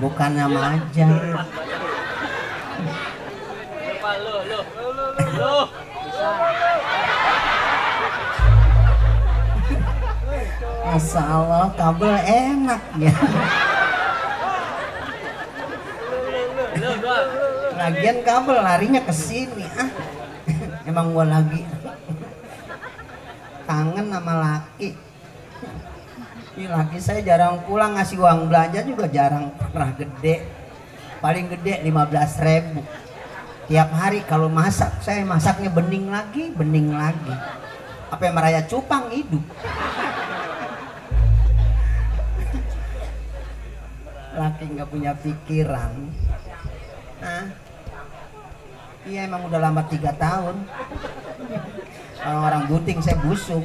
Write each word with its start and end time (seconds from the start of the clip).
bukannya 0.00 0.46
maja 0.48 1.08
Masya 10.86 11.20
Allah 11.20 11.68
kabel 11.76 12.16
enak 12.24 12.80
ya 12.96 13.12
Lagian 17.86 18.26
kabel 18.26 18.58
larinya 18.66 18.98
ke 18.98 19.14
sini 19.14 19.62
ah. 19.78 19.86
Emang 20.90 21.14
gua 21.14 21.22
lagi. 21.22 21.62
Kangen 23.62 24.10
sama 24.10 24.34
laki. 24.42 24.98
Ini 26.58 26.66
laki 26.66 26.98
saya 26.98 27.22
jarang 27.22 27.62
pulang 27.62 27.94
ngasih 27.94 28.18
uang 28.18 28.50
belanja 28.50 28.82
juga 28.82 29.06
jarang 29.06 29.54
pernah 29.54 29.94
gede. 29.94 30.50
Paling 31.22 31.46
gede 31.46 31.86
15 31.86 32.42
ribu. 32.42 32.82
Tiap 33.70 33.94
hari 33.94 34.26
kalau 34.26 34.50
masak 34.50 34.98
saya 34.98 35.22
masaknya 35.22 35.70
bening 35.70 36.10
lagi 36.10 36.50
bening 36.58 36.90
lagi. 36.90 37.38
Apa 38.10 38.26
yang 38.26 38.34
meraya 38.34 38.66
cupang 38.66 39.14
hidup. 39.14 39.46
Laki 44.42 44.74
nggak 44.74 44.90
punya 44.90 45.14
pikiran. 45.22 46.10
Hah? 47.22 47.65
Iya 49.06 49.30
emang 49.30 49.46
udah 49.46 49.60
lama 49.62 49.82
tiga 49.86 50.10
tahun. 50.18 50.66
Kalau 52.18 52.40
orang 52.42 52.66
buting 52.66 52.98
saya 52.98 53.16
busung. 53.22 53.62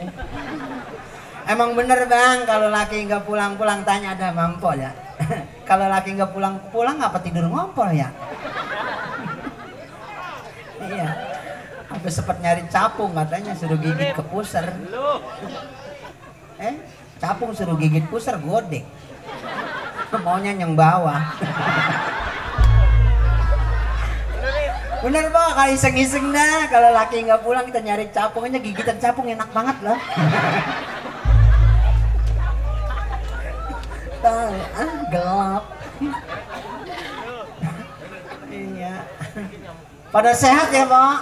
Emang 1.50 1.74
bener 1.74 2.06
bang 2.06 2.46
kalau 2.46 2.70
laki 2.70 3.10
nggak 3.10 3.26
pulang-pulang 3.26 3.82
tanya 3.82 4.14
ada 4.14 4.30
mampo 4.32 4.72
ya? 4.78 4.94
Kalau 5.70 5.90
laki 5.90 6.14
nggak 6.14 6.32
pulang-pulang 6.32 7.02
apa 7.02 7.18
tidur 7.20 7.50
ngompol 7.50 7.90
ya? 7.92 8.10
Iya. 10.82 11.10
Sampai 11.86 12.10
sempat 12.10 12.38
nyari 12.42 12.66
capung 12.66 13.14
katanya 13.14 13.54
suruh 13.54 13.78
gigit 13.78 14.18
ke 14.18 14.24
pusar. 14.26 14.74
Eh 16.58 16.76
capung 17.22 17.54
suruh 17.54 17.78
gigit 17.78 18.06
pusar 18.10 18.42
godek. 18.42 18.82
Maunya 20.26 20.58
yang 20.58 20.74
bawah 20.74 21.22
bener 25.02 25.34
pak 25.34 25.50
kalau 25.58 25.74
iseng-iseng 25.74 26.26
dah. 26.30 26.70
Kalau 26.70 26.90
laki 26.94 27.26
nggak 27.26 27.42
pulang 27.42 27.66
kita 27.66 27.82
nyari 27.82 28.06
capung 28.14 28.46
aja. 28.46 28.62
Gigitan 28.62 28.98
capung 29.02 29.28
enak 29.28 29.50
banget 29.50 29.78
loh. 29.82 30.00
Tahu, 34.22 34.54
ah 34.78 34.94
gelap. 35.10 35.64
Iya. 38.52 38.96
Pada 40.12 40.32
sehat 40.36 40.70
ya 40.76 40.86
pak 40.86 41.18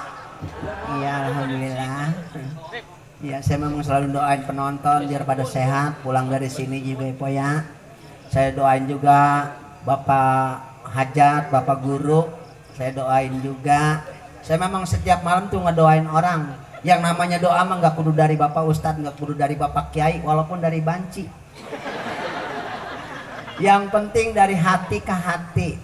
iya 0.97 1.13
alhamdulillah. 1.29 2.09
Iya 3.19 3.37
saya 3.43 3.57
memang 3.59 3.83
selalu 3.83 4.15
doain 4.15 4.41
penonton 4.47 5.05
biar 5.07 5.23
pada 5.27 5.43
sehat. 5.43 5.99
Pulang 6.01 6.31
dari 6.31 6.47
sini 6.47 6.79
juga 6.81 7.05
ya 7.07 7.27
ya. 7.29 7.51
Saya 8.31 8.49
doain 8.55 8.87
juga 8.87 9.51
bapak 9.83 10.63
hajat 10.89 11.53
bapak 11.53 11.77
guru 11.85 12.38
saya 12.79 12.95
doain 12.95 13.35
juga. 13.43 14.07
Saya 14.39 14.55
memang 14.55 14.87
setiap 14.87 15.19
malam 15.19 15.51
tuh 15.51 15.59
ngedoain 15.59 16.07
orang. 16.07 16.55
Yang 16.79 16.99
namanya 17.03 17.35
doa 17.35 17.59
mah 17.67 17.75
nggak 17.75 17.91
kudu 17.99 18.15
dari 18.15 18.39
bapak 18.39 18.63
ustadz 18.63 19.03
nggak 19.03 19.19
kudu 19.19 19.35
dari 19.35 19.59
bapak 19.59 19.91
kiai 19.91 20.23
walaupun 20.23 20.63
dari 20.63 20.79
banci. 20.79 21.27
Yang 23.59 23.83
penting 23.91 24.31
dari 24.31 24.55
hati 24.55 25.03
ke 25.03 25.11
hati. 25.11 25.75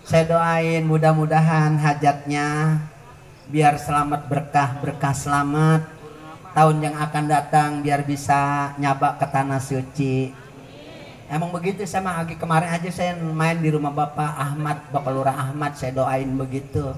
Saya 0.00 0.24
doain 0.24 0.88
mudah-mudahan 0.88 1.76
hajatnya 1.76 2.80
biar 3.52 3.76
selamat 3.76 4.24
berkah 4.32 4.80
berkah 4.80 5.12
selamat. 5.12 5.84
Tahun 6.56 6.76
yang 6.80 6.96
akan 6.96 7.24
datang 7.28 7.70
biar 7.84 8.08
bisa 8.08 8.72
nyabak 8.80 9.20
ke 9.20 9.26
tanah 9.28 9.60
suci 9.60 10.32
emang 11.30 11.54
begitu 11.54 11.86
saya 11.86 12.02
mah 12.02 12.26
lagi 12.26 12.34
kemarin 12.34 12.74
aja 12.74 12.90
saya 12.90 13.14
main 13.14 13.62
di 13.62 13.70
rumah 13.70 13.94
bapak 13.94 14.34
Ahmad 14.34 14.82
bapak 14.90 15.10
lurah 15.14 15.36
Ahmad 15.48 15.78
saya 15.78 15.94
doain 15.94 16.26
begitu. 16.34 16.90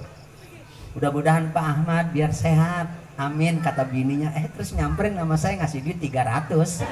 Mudah-mudahan 0.96 1.52
Pak 1.52 1.64
Ahmad 1.64 2.04
biar 2.12 2.32
sehat. 2.32 2.88
Amin 3.20 3.60
kata 3.60 3.84
bininya. 3.84 4.32
Eh 4.32 4.48
terus 4.52 4.72
nyamperin 4.72 5.20
sama 5.20 5.36
saya 5.36 5.60
ngasih 5.60 5.84
duit 5.84 6.00
300 6.00 6.84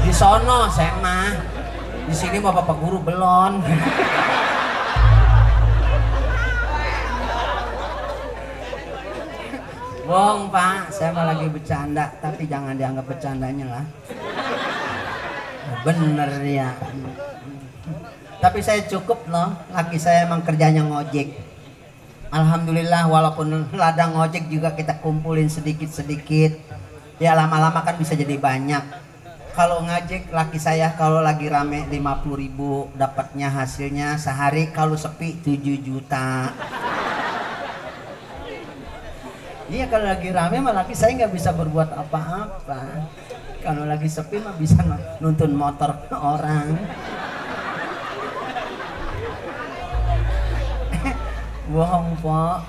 di 0.00 0.12
sono 0.16 0.68
saya 0.72 0.96
mah. 1.04 1.32
Di 2.08 2.14
sini 2.16 2.42
mau 2.42 2.50
bapak 2.50 2.76
guru 2.80 2.98
belum 3.04 3.62
Bohong 10.10 10.50
pak, 10.50 10.90
saya 10.90 11.14
mah 11.14 11.22
lagi 11.22 11.46
bercanda, 11.46 12.10
tapi 12.18 12.42
jangan 12.50 12.74
dianggap 12.74 13.06
bercandanya 13.06 13.78
lah. 13.78 13.84
Bener 15.84 16.30
ya. 16.44 16.74
Tapi 18.40 18.64
saya 18.64 18.84
cukup 18.88 19.28
loh, 19.28 19.52
laki 19.72 20.00
saya 20.00 20.24
emang 20.24 20.40
kerjanya 20.40 20.80
ngojek. 20.84 21.36
Alhamdulillah 22.32 23.10
walaupun 23.10 23.68
ladang 23.76 24.16
ngojek 24.16 24.48
juga 24.48 24.72
kita 24.72 25.02
kumpulin 25.02 25.50
sedikit-sedikit. 25.52 26.56
Ya 27.20 27.36
lama-lama 27.36 27.84
kan 27.84 28.00
bisa 28.00 28.16
jadi 28.16 28.40
banyak 28.40 29.10
kalau 29.50 29.82
ngajek 29.82 30.30
laki 30.30 30.56
saya 30.62 30.94
kalau 30.94 31.18
lagi 31.20 31.50
rame 31.50 31.84
50 31.90 32.32
ribu 32.38 32.86
dapatnya 32.94 33.50
hasilnya 33.50 34.14
sehari 34.16 34.70
kalau 34.70 34.94
sepi 34.94 35.42
7 35.42 35.58
juta 35.82 36.54
iya 39.68 39.90
kalau 39.90 40.06
lagi 40.06 40.30
rame 40.30 40.62
mah 40.62 40.74
laki 40.74 40.94
saya 40.94 41.18
nggak 41.18 41.34
bisa 41.34 41.50
berbuat 41.52 41.92
apa-apa 41.92 43.10
kalau 43.60 43.84
lagi 43.84 44.08
sepi 44.08 44.40
mah 44.40 44.56
bisa 44.56 44.80
nuntun 45.20 45.52
motor 45.52 45.92
orang. 46.10 46.72
Bohong 51.72 52.16
po. 52.24 52.64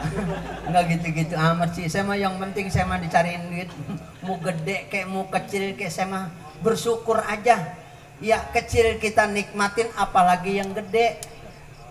Nggak 0.67 0.83
gitu-gitu 0.95 1.35
amat 1.39 1.69
sih. 1.73 1.87
Saya 1.87 2.03
mah 2.03 2.19
yang 2.19 2.35
penting 2.37 2.67
saya 2.67 2.85
mah 2.85 2.99
dicariin 2.99 3.49
duit. 3.49 3.71
Mau 4.27 4.37
gede 4.37 4.85
kayak 4.85 5.09
mau 5.09 5.25
kecil 5.25 5.73
kayak 5.73 5.89
saya 5.89 6.05
mah 6.05 6.29
bersyukur 6.61 7.17
aja. 7.25 7.73
Ya 8.21 8.37
kecil 8.53 9.01
kita 9.01 9.25
nikmatin 9.25 9.89
apalagi 9.97 10.61
yang 10.61 10.77
gede. 10.77 11.17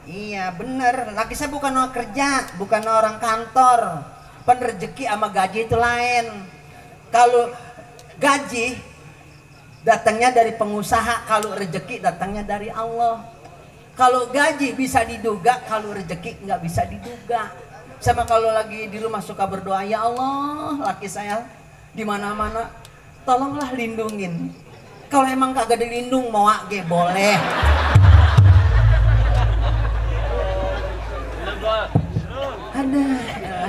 Iya 0.07 0.55
bener. 0.55 1.11
Laki 1.11 1.35
saya 1.35 1.51
bukan 1.51 1.75
orang 1.75 1.91
kerja 1.91 2.55
bukan 2.55 2.87
orang 2.87 3.19
kantor. 3.19 4.07
Penerjeki 4.47 5.11
sama 5.11 5.35
gaji 5.35 5.67
itu 5.67 5.75
lain. 5.75 6.47
Kalau 7.11 7.51
gaji 8.23 8.90
datangnya 9.81 10.29
dari 10.33 10.53
pengusaha 10.57 11.25
kalau 11.25 11.57
rezeki 11.57 12.05
datangnya 12.05 12.45
dari 12.45 12.69
Allah. 12.69 13.25
Kalau 13.97 14.33
gaji 14.33 14.73
bisa 14.73 15.05
diduga 15.05 15.61
kalau 15.69 15.93
rezeki 15.93 16.45
nggak 16.45 16.61
bisa 16.65 16.85
diduga. 16.89 17.53
Sama 18.01 18.25
kalau 18.25 18.49
lagi 18.49 18.89
di 18.89 18.97
rumah 18.97 19.21
suka 19.21 19.45
berdoa 19.45 19.85
ya 19.85 20.09
Allah 20.09 20.81
laki 20.89 21.05
saya 21.05 21.45
di 21.93 22.01
mana-mana 22.01 22.73
tolonglah 23.29 23.73
lindungin. 23.77 24.53
Kalau 25.11 25.27
emang 25.27 25.53
kagak 25.53 25.85
dilindung 25.85 26.33
mau 26.33 26.49
ge 26.71 26.81
boleh. 26.87 27.37
Ada. 32.71 33.05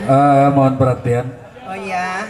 Uh, 0.07 0.47
mohon 0.55 0.73
perhatian. 0.79 1.27
Oh 1.67 1.75
ya 1.75 2.23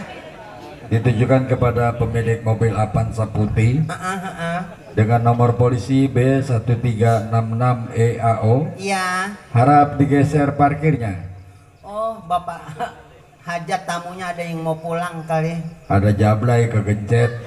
ditujukan 0.92 1.48
kepada 1.48 1.96
pemilik 1.96 2.44
mobil 2.44 2.76
Avanza 2.76 3.24
putih 3.24 3.80
uh 3.88 3.96
-uh, 3.96 4.12
uh 4.12 4.28
-uh. 4.28 4.58
dengan 4.92 5.24
nomor 5.24 5.56
polisi 5.56 6.04
B1366 6.04 7.96
EAO 7.96 8.76
iya. 8.76 9.32
Harap 9.56 9.96
digeser 9.96 10.52
parkirnya. 10.52 11.32
Oh 11.80 12.20
bapak. 12.28 12.60
Hajat 13.48 13.88
tamunya 13.88 14.30
ada 14.36 14.44
yang 14.44 14.62
mau 14.62 14.76
pulang 14.76 15.24
kali. 15.24 15.58
Ada 15.88 16.12
jablay 16.14 16.68
kegencet. 16.68 17.40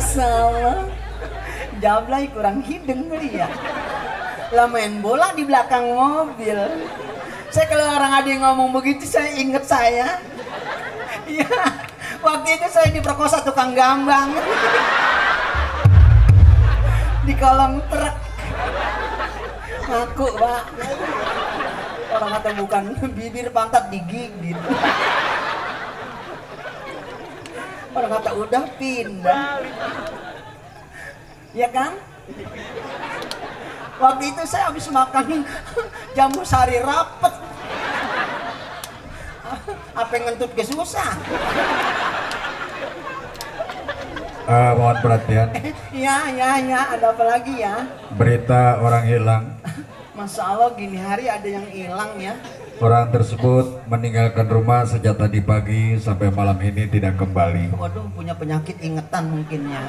Salah 0.00 0.88
jablay 1.82 2.30
kurang 2.30 2.62
hidung 2.62 3.10
kali 3.10 3.36
ya. 3.36 3.50
Lah 4.54 4.70
main 4.70 5.02
bola 5.02 5.34
di 5.34 5.42
belakang 5.42 5.90
mobil 5.90 6.56
saya 7.54 7.70
kalau 7.70 7.86
orang 7.86 8.10
ada 8.18 8.26
yang 8.26 8.42
ngomong 8.42 8.74
begitu 8.74 9.06
saya 9.06 9.30
inget 9.38 9.62
saya. 9.62 10.18
Iya. 11.22 11.46
Waktu 12.18 12.58
itu 12.58 12.66
saya 12.66 12.90
diperkosa 12.90 13.46
tukang 13.46 13.78
gambang. 13.78 14.34
Di 17.22 17.30
di 17.30 17.34
kolong 17.38 17.78
truk. 17.86 18.16
Ngaku 19.86 20.26
pak. 20.34 20.62
Orang 22.18 22.30
kata 22.34 22.48
bukan 22.58 22.82
bibir 23.14 23.46
pantat 23.54 23.86
digigit. 23.86 24.58
Orang 27.94 28.10
kata 28.18 28.30
udah 28.34 28.64
pindah. 28.82 29.62
Ya 31.54 31.70
kan? 31.70 31.94
Waktu 34.02 34.34
itu 34.34 34.42
saya 34.42 34.74
habis 34.74 34.90
makan 34.90 35.46
jamu 36.18 36.42
sari 36.42 36.82
rapet 36.82 37.43
apa 39.94 40.10
yang 40.14 40.24
ngentut 40.30 40.50
ke 40.52 40.64
susah? 40.66 41.10
Eh, 44.44 44.72
mohon 44.76 44.96
perhatian, 45.00 45.48
ya 45.88 46.28
ya 46.28 46.60
ya 46.60 46.80
ada 46.92 47.16
apa 47.16 47.24
lagi 47.24 47.64
ya? 47.64 47.88
Berita 48.12 48.76
orang 48.76 49.04
hilang. 49.08 49.44
Masya 50.12 50.42
Allah 50.44 50.68
gini 50.76 51.00
hari 51.00 51.32
ada 51.32 51.48
yang 51.48 51.64
hilang 51.72 52.12
ya. 52.20 52.36
Orang 52.76 53.08
tersebut 53.08 53.80
meninggalkan 53.88 54.44
rumah 54.44 54.84
sejak 54.84 55.16
tadi 55.16 55.40
pagi 55.40 55.96
sampai 55.96 56.28
malam 56.28 56.60
ini 56.60 56.84
tidak 56.92 57.16
kembali. 57.16 57.72
Waduh 57.72 58.04
punya 58.12 58.36
penyakit 58.36 58.76
ingetan 58.84 59.32
mungkin 59.32 59.64
ya. 59.72 59.80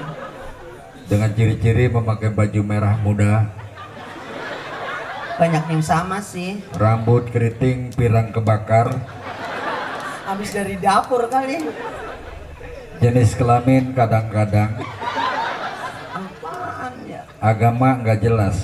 Dengan 1.05 1.35
ciri-ciri 1.35 1.91
memakai 1.91 2.31
baju 2.31 2.61
merah 2.63 2.95
muda, 3.03 3.51
Banyak 5.35 5.67
yang 5.67 5.83
sama 5.83 6.23
sih. 6.23 6.63
Rambut 6.79 7.27
keriting, 7.27 7.91
pirang 7.91 8.31
kebakar, 8.31 8.87
Habis 10.25 10.49
dari 10.51 10.75
dapur 10.75 11.29
kali. 11.29 11.69
Jenis 12.97 13.35
kelamin 13.35 13.91
kadang-kadang, 13.91 14.81
Apaan 16.09 16.93
ya? 17.05 17.21
agama 17.37 17.99
nggak 17.99 18.23
jelas. 18.23 18.57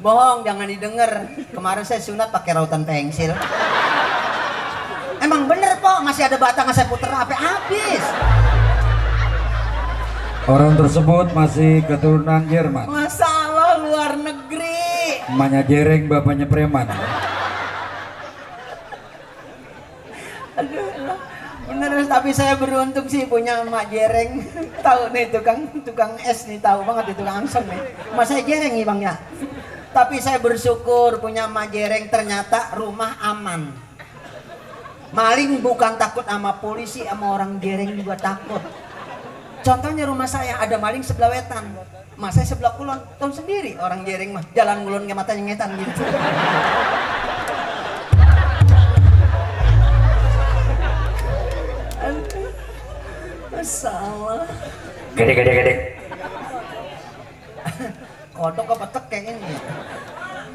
Bohong 0.00 0.46
jangan 0.46 0.64
didengar. 0.64 1.28
Kemarin 1.52 1.84
saya 1.84 2.00
sunat 2.00 2.32
pakai 2.32 2.56
rautan 2.56 2.86
pensil. 2.86 3.34
Emang 5.20 5.44
bener 5.44 5.76
po? 5.76 6.00
Masih 6.00 6.24
ada 6.24 6.40
batang 6.40 6.72
saya 6.72 6.88
puter 6.88 7.12
apa? 7.12 7.36
Habis. 7.36 8.04
Orang 10.48 10.72
tersebut 10.80 11.36
masih 11.36 11.84
keturunan 11.84 12.48
Jerman. 12.48 12.88
Masa 12.88 13.28
Allah 13.28 13.76
luar 13.84 14.12
negeri. 14.16 15.20
Emaknya 15.28 15.60
jereng, 15.62 16.08
bapaknya 16.08 16.48
preman. 16.48 16.88
Aduh, 20.56 20.88
bener 21.68 21.90
tapi 22.10 22.34
saya 22.34 22.58
beruntung 22.58 23.06
sih 23.06 23.22
punya 23.30 23.62
emak 23.62 23.86
jereng. 23.86 24.42
Tahu 24.86 25.14
nih 25.14 25.30
tukang 25.30 25.70
tukang 25.86 26.18
es 26.26 26.42
nih 26.50 26.58
tahu 26.58 26.82
banget 26.82 27.14
itu 27.14 27.22
langsung 27.22 27.62
nih. 27.70 27.78
Emak 28.10 28.26
saya 28.26 28.42
jereng 28.42 28.74
nih 28.74 28.82
bang 28.82 29.00
ya. 29.06 29.14
Tapi 29.94 30.18
saya 30.18 30.42
bersyukur 30.42 31.22
punya 31.22 31.46
emak 31.46 31.70
jereng 31.70 32.10
ternyata 32.10 32.74
rumah 32.74 33.14
aman. 33.22 33.70
Maling 35.14 35.62
bukan 35.62 35.94
takut 36.02 36.26
sama 36.26 36.58
polisi 36.58 37.06
sama 37.06 37.30
orang 37.30 37.62
jereng 37.62 37.94
juga 37.94 38.18
takut. 38.18 38.62
Contohnya 39.62 40.02
rumah 40.10 40.26
saya 40.26 40.58
ada 40.58 40.82
maling 40.82 41.06
sebelah 41.06 41.30
wetan. 41.30 41.62
Emak 42.18 42.34
saya 42.34 42.46
sebelah 42.50 42.74
kulon 42.74 42.98
tahu 43.22 43.30
sendiri 43.30 43.78
orang 43.78 44.02
jereng 44.02 44.34
mah 44.34 44.42
jalan 44.50 44.82
ngulon 44.82 45.06
ke 45.06 45.14
matanya 45.14 45.54
ngetan 45.54 45.78
gitu 45.78 46.02
Masalah. 53.60 54.48
Gede, 55.12 55.32
gede, 55.36 55.52
gede. 55.52 55.74
Kodok 58.32 58.72
apa 58.72 58.86
tekeng 58.88 59.36
ini? 59.36 59.52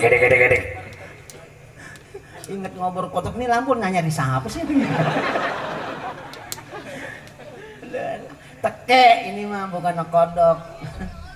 Gede, 0.02 0.18
gede, 0.18 0.36
gede. 0.42 0.60
Ingat 2.50 2.74
ngobrol 2.74 3.14
kodok 3.14 3.38
nih 3.38 3.46
lampu 3.46 3.78
nanya 3.78 4.02
di 4.02 4.10
siapa 4.10 4.50
sih? 4.50 4.66
Teke 8.66 9.06
ini 9.30 9.46
mah 9.46 9.70
bukan 9.70 10.02
kodok. 10.10 10.58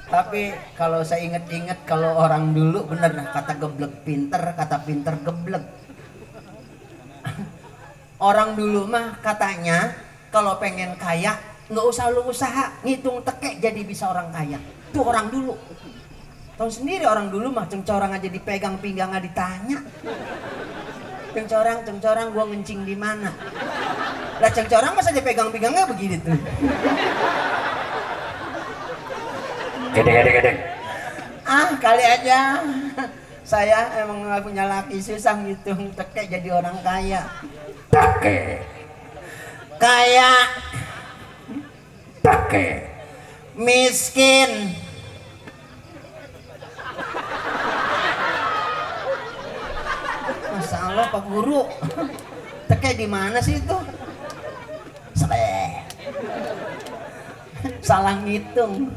Tapi 0.10 0.50
kalau 0.74 1.06
saya 1.06 1.22
inget-inget 1.22 1.86
kalau 1.86 2.18
orang 2.18 2.50
dulu 2.50 2.82
bener 2.90 3.14
nah, 3.14 3.30
kata 3.30 3.62
geblek 3.62 3.94
pinter, 4.02 4.42
kata 4.58 4.82
pinter 4.90 5.22
geblek. 5.22 5.70
Orang 8.18 8.58
dulu 8.58 8.90
mah 8.90 9.22
katanya 9.22 9.94
kalau 10.34 10.58
pengen 10.58 10.98
kaya 10.98 11.49
nggak 11.70 11.86
usah 11.86 12.10
lu 12.10 12.26
usaha 12.26 12.74
ngitung 12.82 13.22
teke 13.22 13.62
jadi 13.62 13.82
bisa 13.86 14.10
orang 14.10 14.34
kaya. 14.34 14.58
Itu 14.90 15.06
orang 15.06 15.30
dulu. 15.30 15.54
Tahu 16.58 16.68
sendiri 16.68 17.06
orang 17.06 17.32
dulu 17.32 17.54
mah 17.54 17.70
cengcorang 17.70 18.12
aja 18.12 18.28
dipegang 18.28 18.82
pinggangnya 18.82 19.22
ditanya. 19.22 19.80
Cengcorang, 21.30 21.86
cengcorang 21.86 22.34
gua 22.34 22.50
ngencing 22.50 22.84
di 22.84 22.98
mana? 22.98 23.30
Lah 24.42 24.52
cengcorang 24.52 24.98
masa 24.98 25.14
dipegang 25.14 25.54
pinggangnya 25.54 25.86
begini 25.86 26.18
tuh. 26.20 26.36
Gede, 29.94 30.12
gede, 30.12 30.32
gede. 30.42 30.52
Ah 31.46 31.70
kali 31.82 32.06
aja 32.06 32.62
saya 33.42 33.90
emang 33.98 34.22
nggak 34.22 34.46
punya 34.46 34.70
laki 34.70 35.02
susah 35.02 35.38
ngitung 35.42 35.94
teke 35.98 36.30
jadi 36.30 36.50
orang 36.54 36.78
kaya. 36.82 37.26
Take, 37.90 38.62
Kaya 39.82 40.32
take. 42.24 42.88
miskin 43.60 44.76
Masya 50.50 50.78
Allah 50.92 51.06
Pak 51.12 51.24
Guru 51.28 51.68
Teke 52.70 52.94
di 52.94 53.08
mana 53.10 53.42
sih 53.42 53.58
itu? 53.58 53.78
Sele. 55.18 55.84
Salah 57.82 58.22
ngitung 58.22 58.94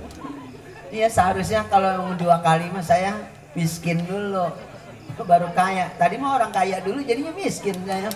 Iya 0.93 1.09
seharusnya 1.09 1.65
kalau 1.73 2.13
dua 2.21 2.45
kali 2.45 2.69
mah 2.69 2.85
saya 2.85 3.17
miskin 3.57 4.05
dulu 4.05 4.53
baru 5.25 5.49
kaya 5.57 5.93
tadi 5.97 6.21
mah 6.21 6.37
orang 6.37 6.53
kaya 6.53 6.85
dulu 6.85 7.01
jadinya 7.01 7.33
miskin 7.33 7.77
saya 7.85 8.13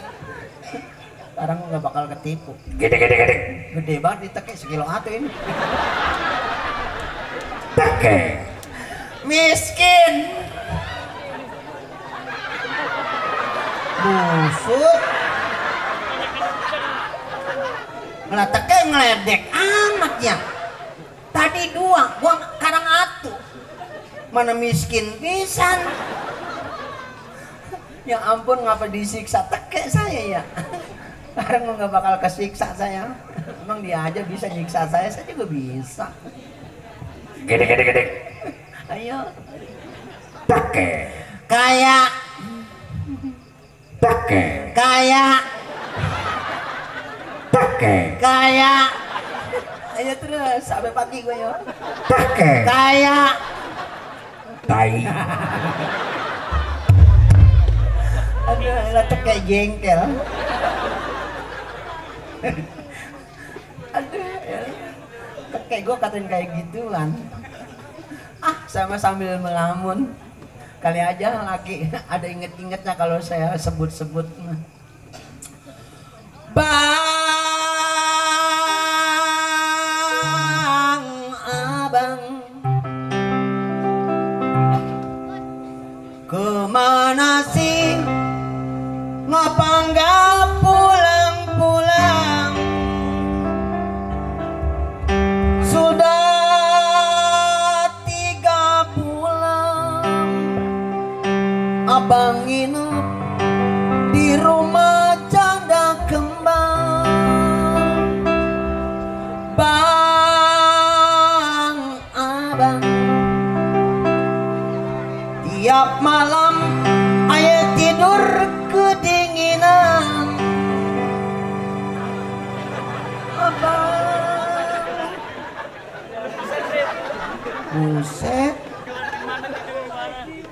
sekarang 1.36 1.68
nggak 1.68 1.84
bakal 1.84 2.04
ketipu. 2.16 2.56
Gede, 2.80 2.96
gede, 2.96 3.16
gede. 3.20 3.36
gede 3.76 3.94
banget 4.00 4.18
di 4.24 4.28
teke 4.32 4.56
sekilo 4.56 4.88
atu 4.88 5.12
ini. 5.12 5.28
Take. 7.76 8.40
miskin. 9.28 10.14
Busuk. 14.00 15.00
Ngeleteknya 18.32 18.78
ngeledek 18.88 19.42
amat 19.52 20.14
ya. 20.24 20.36
Tadi 21.36 21.62
dua 21.76 22.16
gua 22.16 22.40
karang 22.56 22.88
atu. 22.88 23.36
Mana 24.32 24.56
miskin 24.56 25.12
pisan. 25.20 25.84
Ya 28.08 28.24
ampun 28.24 28.64
ngapa 28.64 28.88
disiksa? 28.88 29.44
Teke 29.52 29.84
saya 29.92 30.40
ya 30.40 30.42
sekarang 31.36 31.68
nggak 31.68 31.92
bakal 31.92 32.14
kesiksa 32.16 32.72
saya 32.72 33.12
emang 33.60 33.84
dia 33.84 34.00
aja 34.00 34.24
bisa 34.24 34.48
nyiksa 34.48 34.88
saya 34.88 35.12
saya 35.12 35.28
juga 35.28 35.44
bisa 35.44 36.08
Gede, 37.46 37.62
gede, 37.62 37.82
gede. 37.84 38.02
ayo 38.90 39.18
Take. 40.48 41.12
kayak 41.44 42.08
Take. 44.00 44.44
kayak 44.72 45.38
Take. 47.52 47.96
kayak 48.16 48.86
ayo 49.94 50.12
terus 50.16 50.60
sampai 50.64 50.90
pagi 50.90 51.20
gue 51.20 51.36
ya 51.36 51.52
Take. 52.08 52.52
kayak 52.64 53.32
Tai. 54.66 54.92
aduh 58.46 58.78
letek 58.90 59.20
kayak 59.20 59.42
jengkel 59.44 60.00
aduh 63.96 64.28
ya. 64.44 64.60
kayak 65.66 65.82
gue 65.82 65.96
katain 65.96 66.26
kayak 66.28 66.48
gituan 66.60 67.10
ah 68.44 68.56
sama 68.68 68.94
sambil 69.00 69.40
melamun 69.40 70.12
kali 70.84 71.00
aja 71.00 71.42
laki 71.42 71.88
ada 72.06 72.26
inget-ingetnya 72.28 72.94
kalau 72.94 73.18
saya 73.18 73.56
sebut-sebut. 73.58 74.28
Bang 76.54 77.15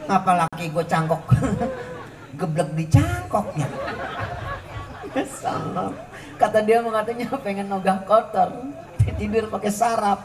Apalagi 0.09 0.67
gue 0.69 0.85
cangkok. 0.85 1.23
Geblek 2.39 2.71
di 2.75 2.85
cangkoknya. 2.91 3.69
Salah 5.25 5.95
Kata 6.35 6.59
dia 6.67 6.83
mengatanya 6.83 7.31
pengen 7.39 7.71
nogah 7.71 8.03
kotor. 8.03 8.51
Tidur 9.17 9.47
pakai 9.47 9.71
sarap. 9.71 10.21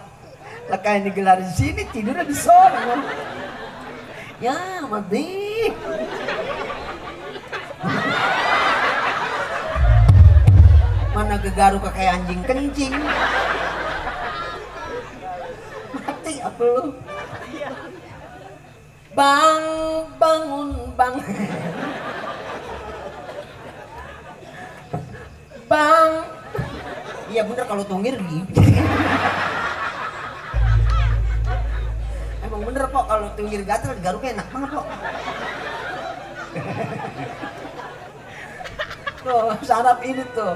Lah 0.70 0.80
kayak 0.82 1.10
digelar 1.10 1.38
di 1.38 1.52
sini 1.54 1.86
tidurnya 1.94 2.26
di 2.26 2.34
sana. 2.34 2.98
Ya 4.42 4.82
mati. 4.90 5.26
Mana 11.14 11.36
gegaru 11.42 11.78
kayak 11.84 12.12
anjing 12.22 12.42
kencing. 12.48 12.94
Mati 15.94 16.34
apa 16.42 16.64
lu 16.64 17.09
Bang 19.20 19.64
bangun 20.16 20.96
bang 20.96 21.16
Bang 25.68 26.12
Iya 27.28 27.44
bener 27.44 27.66
kalau 27.68 27.84
tungir 27.84 28.16
gitu 28.16 28.64
Emang 32.48 32.64
bener 32.64 32.88
kok 32.88 33.06
kalau 33.12 33.28
tunggir 33.36 33.68
gatel 33.68 33.92
garuknya 34.00 34.40
enak 34.40 34.48
banget 34.56 34.70
kok. 34.72 34.88
tuh 39.20 39.52
sarap 39.68 40.00
ini 40.02 40.24
tuh. 40.32 40.56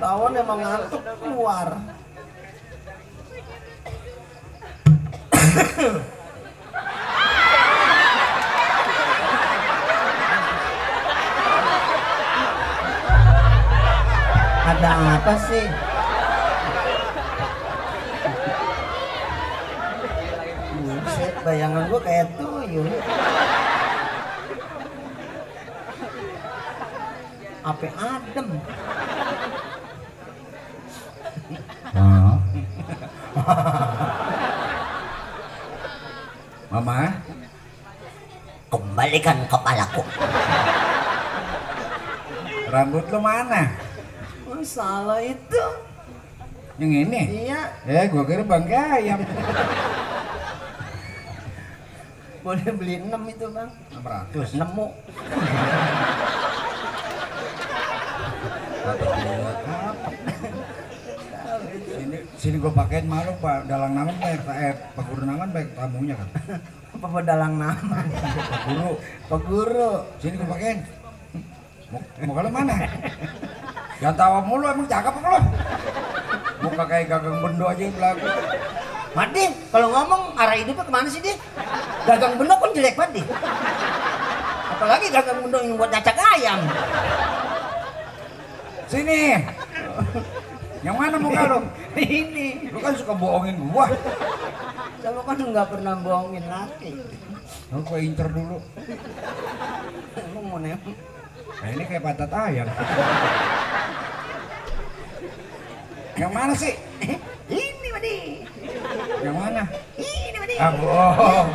Tawon 0.00 0.32
emang 0.40 0.58
ngantuk 0.64 1.04
keluar. 1.20 1.99
Ada 5.50 5.98
apa 14.94 15.34
sih? 15.50 15.66
Buset, 20.86 21.34
bayangan 21.42 21.90
gua 21.90 21.98
kayak 21.98 22.30
tuyul. 22.38 22.86
Apa 27.66 27.90
adem? 27.98 28.54
Ah. 31.90 32.38
Mama, 36.70 37.10
Kembalikan 38.70 39.50
kepalaku. 39.50 40.06
rambut 42.70 43.02
lo 43.10 43.18
mana? 43.18 43.74
Masalah 44.46 45.18
itu. 45.18 45.64
Yang 46.78 46.92
ini? 47.02 47.20
Iya, 47.50 47.60
Eh, 47.82 48.06
gua 48.06 48.22
kira 48.22 48.46
bangga 48.46 48.94
ayam. 48.94 49.18
boleh 52.40 52.70
beli 52.72 52.94
6 53.02 53.22
itu, 53.26 53.46
Bang. 53.50 53.70
600. 53.92 54.54
Nemu. 54.54 54.86
Sini 62.40 62.56
gua 62.56 62.72
pakein 62.72 63.04
malu 63.04 63.36
Pak. 63.36 63.68
Dalang 63.68 63.92
nangan 63.92 64.16
baik 64.16 64.40
eh 64.48 64.72
Pak 64.96 65.04
Guru 65.12 65.28
nangan 65.28 65.48
baik 65.52 65.76
tamunya 65.76 66.16
kan. 66.16 66.28
Apa 66.96 67.06
pedalang 67.12 67.54
nama? 67.60 68.00
Pak 68.00 68.60
Guru, 68.64 68.90
Pak 69.28 69.40
Guru. 69.44 69.92
sini 70.16 70.34
gua 70.40 70.48
pakein. 70.56 70.78
Mau, 71.92 72.00
mau 72.24 72.34
kalau 72.40 72.48
mana? 72.48 72.74
Jangan 74.00 74.16
tawa 74.16 74.38
mulu 74.40 74.64
emang 74.72 74.88
cakep 74.88 75.14
apa 75.20 75.28
lo? 75.28 75.40
Muka 76.64 76.84
kayak 76.88 77.06
gagang 77.12 77.36
bendo 77.44 77.64
aja 77.68 77.82
yang 77.84 77.92
belagu. 77.92 78.26
Madi, 79.10 79.44
kalau 79.68 79.88
ngomong 79.92 80.22
arah 80.40 80.56
hidupnya 80.56 80.84
ke 80.86 80.92
mana 80.96 81.08
sih 81.12 81.20
dia? 81.20 81.36
Gagang 82.08 82.40
bendo 82.40 82.56
kan 82.56 82.72
jelek 82.72 82.96
banget 82.96 83.20
dia. 83.20 83.26
Apalagi 84.72 85.06
gagang 85.12 85.38
bendo 85.44 85.58
yang 85.60 85.76
buat 85.76 85.92
cacak 85.92 86.16
ayam. 86.40 86.60
Sini. 88.88 89.44
Yang 90.80 90.96
mana 90.96 91.16
muka 91.20 91.42
lo? 91.44 91.58
Ini. 92.00 92.72
Lu 92.72 92.78
kan 92.80 92.94
suka 92.96 93.12
bohongin 93.12 93.56
gua. 93.68 93.92
Sama 95.00 95.20
kan 95.24 95.36
nggak 95.36 95.68
pernah 95.68 95.94
bohongin 96.00 96.44
laki. 96.48 96.96
Lu 97.72 97.80
gua 97.84 97.98
incer 98.00 98.28
dulu. 98.32 98.58
Emang 100.16 100.44
mau 100.48 100.58
nembak. 100.58 100.96
Nah 101.60 101.68
ini 101.76 101.84
kayak 101.84 102.04
patat 102.04 102.32
ayam. 102.32 102.68
Yang 106.16 106.32
mana 106.32 106.52
sih? 106.56 106.72
Ini 107.50 107.88
Madi. 107.92 108.16
Yang 109.20 109.36
mana? 109.36 109.62
Ini 110.00 110.38
Madi. 110.40 110.54
Ah 110.56 110.72
bohong. 110.72 111.48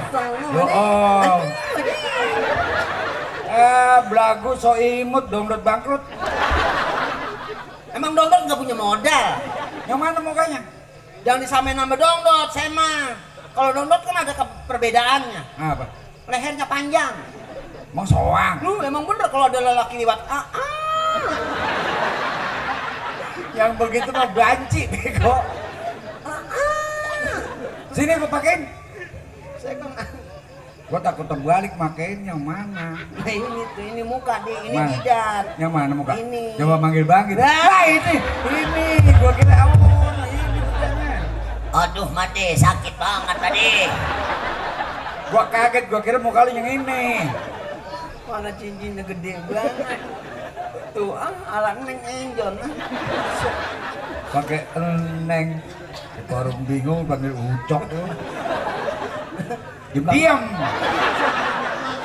Bohong. 0.53 1.41
Eh, 3.55 3.99
belagu 4.11 4.51
so 4.59 4.75
imut 4.75 5.31
download 5.31 5.63
bangkrut. 5.63 6.03
Emang 7.95 8.11
dongdot 8.11 8.41
nggak 8.43 8.59
punya 8.59 8.75
modal. 8.75 9.27
Yang 9.87 9.99
mana 10.03 10.19
mukanya? 10.19 10.59
Jangan 11.23 11.39
disamain 11.39 11.79
sama 11.79 11.95
dongdot, 11.95 12.49
Sema. 12.51 13.15
Kalau 13.55 13.71
dongdot 13.71 14.01
kan 14.03 14.15
ada 14.19 14.33
perbedaannya. 14.67 15.41
Apa? 15.55 15.85
Lehernya 16.27 16.67
panjang. 16.67 17.15
Mau 17.95 18.03
soang. 18.03 18.59
Lu 18.59 18.83
emang 18.83 19.07
bener 19.07 19.31
kalau 19.31 19.47
ada 19.47 19.59
lelaki 19.63 20.03
lewat 20.03 20.19
ah, 20.27 20.43
ah. 20.51 21.31
Yang 23.55 23.71
begitu 23.79 24.09
mah 24.11 24.27
banci 24.35 24.81
bego. 24.91 25.39
Sini 27.95 28.19
gua 28.19 28.27
pakein. 28.27 28.67
Gua 30.85 31.01
takut 31.01 31.25
terbalik 31.25 31.73
makein 31.81 32.21
yang 32.29 32.37
mana? 32.37 32.93
Nah 32.93 33.25
ini 33.25 33.61
tuh, 33.73 33.81
ini 33.81 34.05
muka 34.05 34.37
di, 34.45 34.53
ini 34.69 34.77
Mana? 34.77 34.93
jidat. 34.93 35.45
Yang 35.57 35.71
mana 35.73 35.93
muka? 35.97 36.13
Ini. 36.13 36.43
Coba 36.61 36.77
manggil 36.77 37.05
bangkit. 37.09 37.41
Nah. 37.41 37.49
Nah, 37.49 37.83
ini, 37.89 38.15
ini. 38.53 38.87
Gua 39.17 39.31
kira 39.33 39.55
oh, 39.65 39.73
ini 40.29 40.59
rupanya. 40.61 41.13
Aduh 41.73 42.09
mati, 42.13 42.53
sakit 42.53 42.93
banget 43.01 43.37
tadi. 43.41 43.69
Gua 45.33 45.43
kaget, 45.49 45.83
gua 45.89 46.01
kira 46.05 46.17
muka 46.21 46.45
lu 46.45 46.51
yang 46.53 46.69
ini. 46.69 47.33
Mana 48.29 48.53
cincinnya 48.53 49.01
gede 49.09 49.41
banget. 49.49 49.99
Tuh 50.93 51.17
ah, 51.17 51.33
alat 51.49 51.81
neng 51.81 51.97
enjon. 52.05 52.61
ah. 52.61 52.71
Pakai 54.29 54.69
eneng. 54.77 55.65
Baru 56.29 56.53
bingung 56.69 57.09
panggil 57.09 57.33
ucok 57.33 57.81
lu. 57.89 58.05
Diam, 59.95 60.11
diam. 60.11 60.41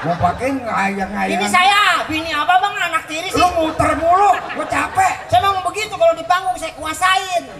Mau 0.07 0.15
pakai 0.15 0.55
ngayang-ngayang. 0.55 1.43
Ini 1.43 1.47
saya, 1.51 2.07
bini 2.07 2.31
apa 2.31 2.55
bang 2.63 2.75
anak 2.87 3.03
tiri 3.11 3.27
sih? 3.35 3.43
Lu 3.43 3.51
muter 3.51 3.99
mulu, 3.99 4.31
gua 4.55 4.67
capek. 4.71 5.27
Saya 5.27 5.51
mau 5.51 5.59
begitu 5.67 5.99
kalau 5.99 6.15
di 6.15 6.23
panggung 6.23 6.55
saya 6.55 6.71
kuasain. 6.79 7.51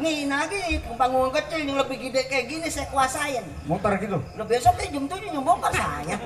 Nih, 0.00 0.24
lagi 0.32 0.56
nih, 0.56 0.80
panggung 0.96 1.28
kecil 1.28 1.60
yang 1.68 1.76
lebih 1.76 2.08
gede 2.08 2.24
kayak 2.24 2.48
gini 2.48 2.66
saya 2.72 2.88
kuasain. 2.88 3.44
Muter 3.68 4.00
gitu. 4.00 4.16
Lo 4.16 4.48
besok 4.48 4.80
kayak 4.80 4.96
jam 4.96 5.04
7 5.12 5.28
yang 5.28 5.44
bongkar 5.44 5.72
saya. 5.76 6.16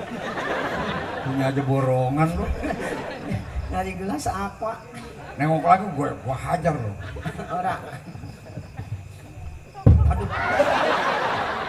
Punya 1.27 1.51
aja 1.51 1.61
borongan 1.67 2.29
lu. 2.31 2.47
Dari 3.67 3.91
gelas 3.99 4.31
apa? 4.31 4.79
Nengok 5.35 5.67
lagi 5.67 5.85
gue, 5.91 6.09
gua 6.23 6.35
hajar 6.39 6.71
lu. 6.71 6.93
Orang. 7.51 7.81
Aduh, 10.11 10.27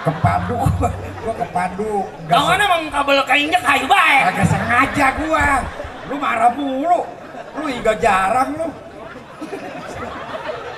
Kepadu 0.02 0.58
gua, 1.22 1.34
kepadu. 1.38 2.02
Gak 2.26 2.34
kawan 2.34 2.58
emang 2.58 2.82
kabel 2.90 3.22
keinjek 3.22 3.62
kayu 3.62 3.86
baik. 3.86 4.22
Kagak 4.34 4.46
sengaja 4.50 5.06
gua. 5.22 5.48
Lu 6.10 6.18
marah 6.18 6.50
mulu. 6.58 7.06
Lu 7.54 7.64
iga 7.70 7.94
jarang 8.02 8.50
lu. 8.58 8.68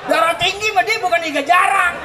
Darah 0.04 0.36
tinggi 0.36 0.68
mah 0.76 0.84
dia 0.84 1.00
bukan 1.00 1.24
iga 1.24 1.40
jarang. 1.40 1.96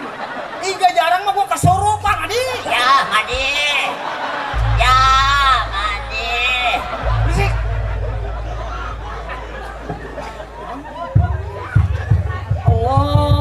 Iga 0.63 0.89
jarang 0.95 1.27
mah 1.27 1.35
gua 1.35 1.47
kesurupan 1.51 2.23
adi. 2.23 2.43
Ya, 2.63 3.03
Madi. 3.11 3.47
Ya, 4.79 4.99
Madi. 5.67 6.39
Berisik. 7.27 7.51
Allahu 12.63 13.38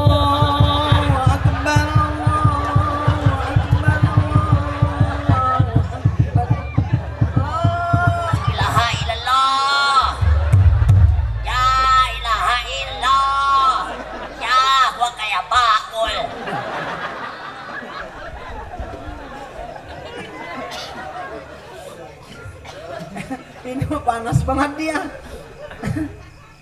panas 24.05 24.39
banget 24.47 24.71
dia. 24.79 24.99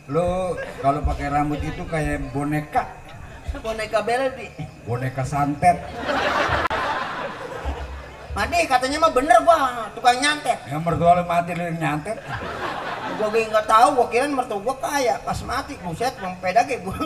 Lu 0.07 0.55
kalau 0.81 1.03
pakai 1.03 1.27
rambut 1.29 1.59
itu 1.61 1.83
kayak 1.85 2.31
boneka, 2.31 2.87
Boneka 3.59 3.99
Beldi. 4.01 4.47
boneka 4.87 5.23
santet. 5.27 5.77
Madi 8.37 8.69
katanya 8.69 9.01
mah 9.01 9.11
bener 9.11 9.37
gua 9.41 9.89
tukang 9.97 10.21
nyantet. 10.21 10.61
Yang 10.69 10.81
mertua 10.85 11.17
lu 11.17 11.23
mati 11.25 11.51
lu 11.57 11.63
yang 11.73 11.77
nyantet. 11.81 12.17
Gua 13.17 13.33
gak 13.33 13.49
nggak 13.49 13.65
tahu, 13.65 13.87
gua 13.97 14.07
kira 14.13 14.29
mertua 14.29 14.61
gua 14.61 14.75
kaya. 14.77 15.17
Pas 15.25 15.41
mati, 15.41 15.73
buset, 15.81 16.13
bang 16.21 16.37
peda 16.37 16.61
ge 16.69 16.77
gua 16.85 16.97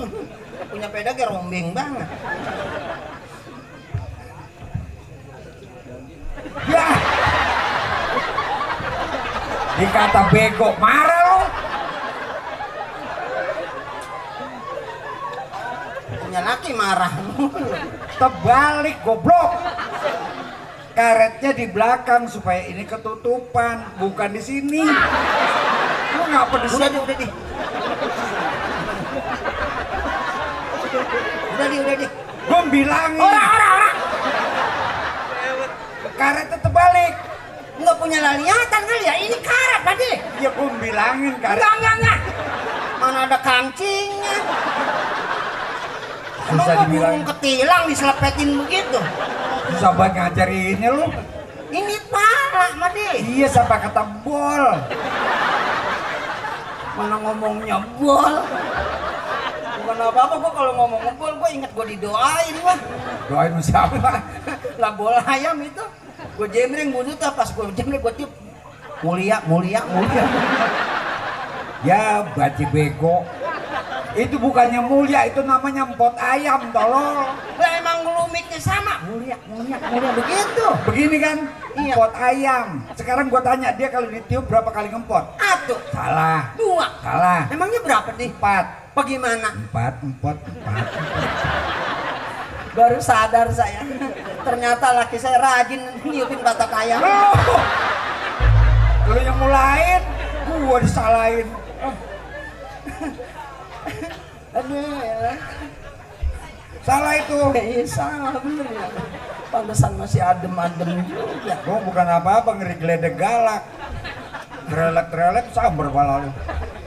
punya 0.68 0.88
peda 0.92 1.16
ge 1.16 1.24
rombeng 1.24 1.72
banget. 1.72 2.08
Ya. 6.68 6.88
Dikata 9.82 10.30
bego, 10.30 10.78
marah 10.78 11.22
lu. 11.26 11.42
Punya 16.22 16.42
laki 16.46 16.72
marah. 16.78 17.10
Terbalik 18.22 19.02
goblok. 19.02 19.58
Karetnya 20.94 21.58
di 21.58 21.66
belakang 21.66 22.30
supaya 22.30 22.62
ini 22.70 22.86
ketutupan, 22.86 23.98
bukan 23.98 24.30
di 24.38 24.42
sini. 24.46 24.86
Lu 26.14 26.24
ngapa 26.30 26.56
di 26.62 26.68
udah 26.78 26.90
di, 26.94 26.98
udah 27.02 27.18
di. 27.18 27.28
Udah 31.58 31.68
di, 31.74 31.78
udah 31.82 31.96
di. 31.98 32.08
Gua 32.46 32.62
bilangin. 32.70 33.18
Ora, 33.18 33.44
ora, 33.50 33.68
ora. 33.82 33.90
Karetnya 36.22 36.58
terbalik. 36.62 37.31
Nggak 37.82 37.98
punya 37.98 38.20
laliatan 38.22 38.82
kali 38.86 39.04
ya? 39.10 39.16
Ini 39.18 39.38
karat 39.42 39.82
tadi. 39.82 40.12
Ya 40.38 40.50
gua 40.54 40.70
bilangin 40.78 41.34
karet. 41.42 41.58
Enggak, 41.58 41.74
enggak, 41.82 41.96
enggak. 41.98 42.20
Mana 43.02 43.20
ada 43.26 43.38
kancingnya? 43.42 44.38
Emang 46.52 46.66
gua 46.66 46.76
dibilang. 46.86 47.16
ketilang 47.36 47.84
diselepetin 47.90 48.50
begitu? 48.62 49.00
Susah 49.74 49.92
banget 49.98 50.14
ngajarinnya 50.30 50.90
lu. 50.94 51.08
Ini 51.72 51.96
parah, 52.12 52.72
Madi. 52.78 53.08
Iya 53.42 53.48
sampai 53.50 53.80
kata 53.82 54.04
bol. 54.22 54.66
Mana 57.00 57.16
ngomongnya 57.18 57.82
bol. 57.98 58.36
Bukan 59.82 59.98
apa-apa, 59.98 60.36
gua 60.38 60.52
kalau 60.54 60.72
ngomong 60.78 61.02
bol, 61.18 61.34
gua 61.42 61.50
inget 61.50 61.72
gua 61.74 61.86
didoain 61.90 62.54
gua. 62.62 62.76
Doain 63.26 63.52
lu 63.58 63.64
siapa? 63.64 64.22
Lah 64.78 64.92
bola 64.94 65.24
ayam 65.26 65.58
itu. 65.66 65.82
Gua 66.38 66.48
jemreng 66.48 66.90
bunuh 66.90 67.14
tuh 67.14 67.32
pas 67.32 67.50
gua 67.52 67.70
jemreng 67.72 68.02
gua 68.02 68.14
tiup. 68.16 68.32
Mulia, 69.02 69.42
mulia, 69.50 69.82
mulia. 69.90 70.24
Ya 71.82 72.22
baci 72.32 72.66
bego. 72.70 73.26
Itu 74.12 74.36
bukannya 74.38 74.84
mulia, 74.84 75.24
itu 75.24 75.40
namanya 75.40 75.88
empot 75.88 76.12
ayam 76.20 76.68
tolong. 76.70 77.32
Lah 77.56 77.72
emang 77.80 78.04
ngelumiknya 78.04 78.60
sama. 78.60 79.00
Mulia, 79.08 79.40
mulia, 79.48 79.80
mulia 79.88 80.12
begitu. 80.14 80.68
Begini 80.86 81.18
kan, 81.18 81.38
Iya. 81.74 81.96
empot 81.96 82.12
ayam. 82.14 82.68
Sekarang 82.94 83.32
gua 83.32 83.40
tanya 83.40 83.72
dia 83.72 83.88
kalau 83.88 84.12
ditiup 84.12 84.46
berapa 84.46 84.68
kali 84.68 84.92
ngempot? 84.92 85.24
Atuh, 85.40 85.80
Salah, 85.96 86.52
dua. 86.60 86.88
salah. 87.00 87.48
Emangnya 87.48 87.80
berapa 87.82 88.10
nih? 88.14 88.30
Empat, 88.36 88.66
Bagaimana? 88.92 89.48
empat, 89.56 89.94
empot, 90.04 90.38
empat. 90.38 90.86
Baru 92.72 93.00
sadar 93.04 93.52
saya. 93.52 93.84
Ternyata 94.42 94.96
laki 94.96 95.20
saya 95.20 95.38
rajin 95.38 95.82
niupin 96.08 96.40
batak 96.40 96.72
ayam. 96.72 97.04
Lu, 97.04 97.20
lu 99.12 99.20
yang 99.20 99.38
mulain, 99.38 100.02
gua 100.48 100.80
disalahin. 100.80 101.48
Aduh, 104.56 105.00
ya. 105.04 105.36
Salah 106.82 107.14
itu. 107.20 107.40
Iya 107.54 107.84
salah 107.86 108.34
bener 108.42 108.68
ya. 108.72 108.88
Pantesan 109.52 109.94
masih 110.00 110.24
adem-adem 110.24 111.04
juga. 111.06 111.56
Gua 111.68 111.78
bukan 111.84 112.08
apa-apa 112.08 112.56
ngeri 112.56 112.76
geledek 112.80 113.20
galak. 113.20 113.68
Trelek-trelek 114.72 115.52
sabar 115.52 115.88
pala 115.92 116.24
lu. 116.24 116.32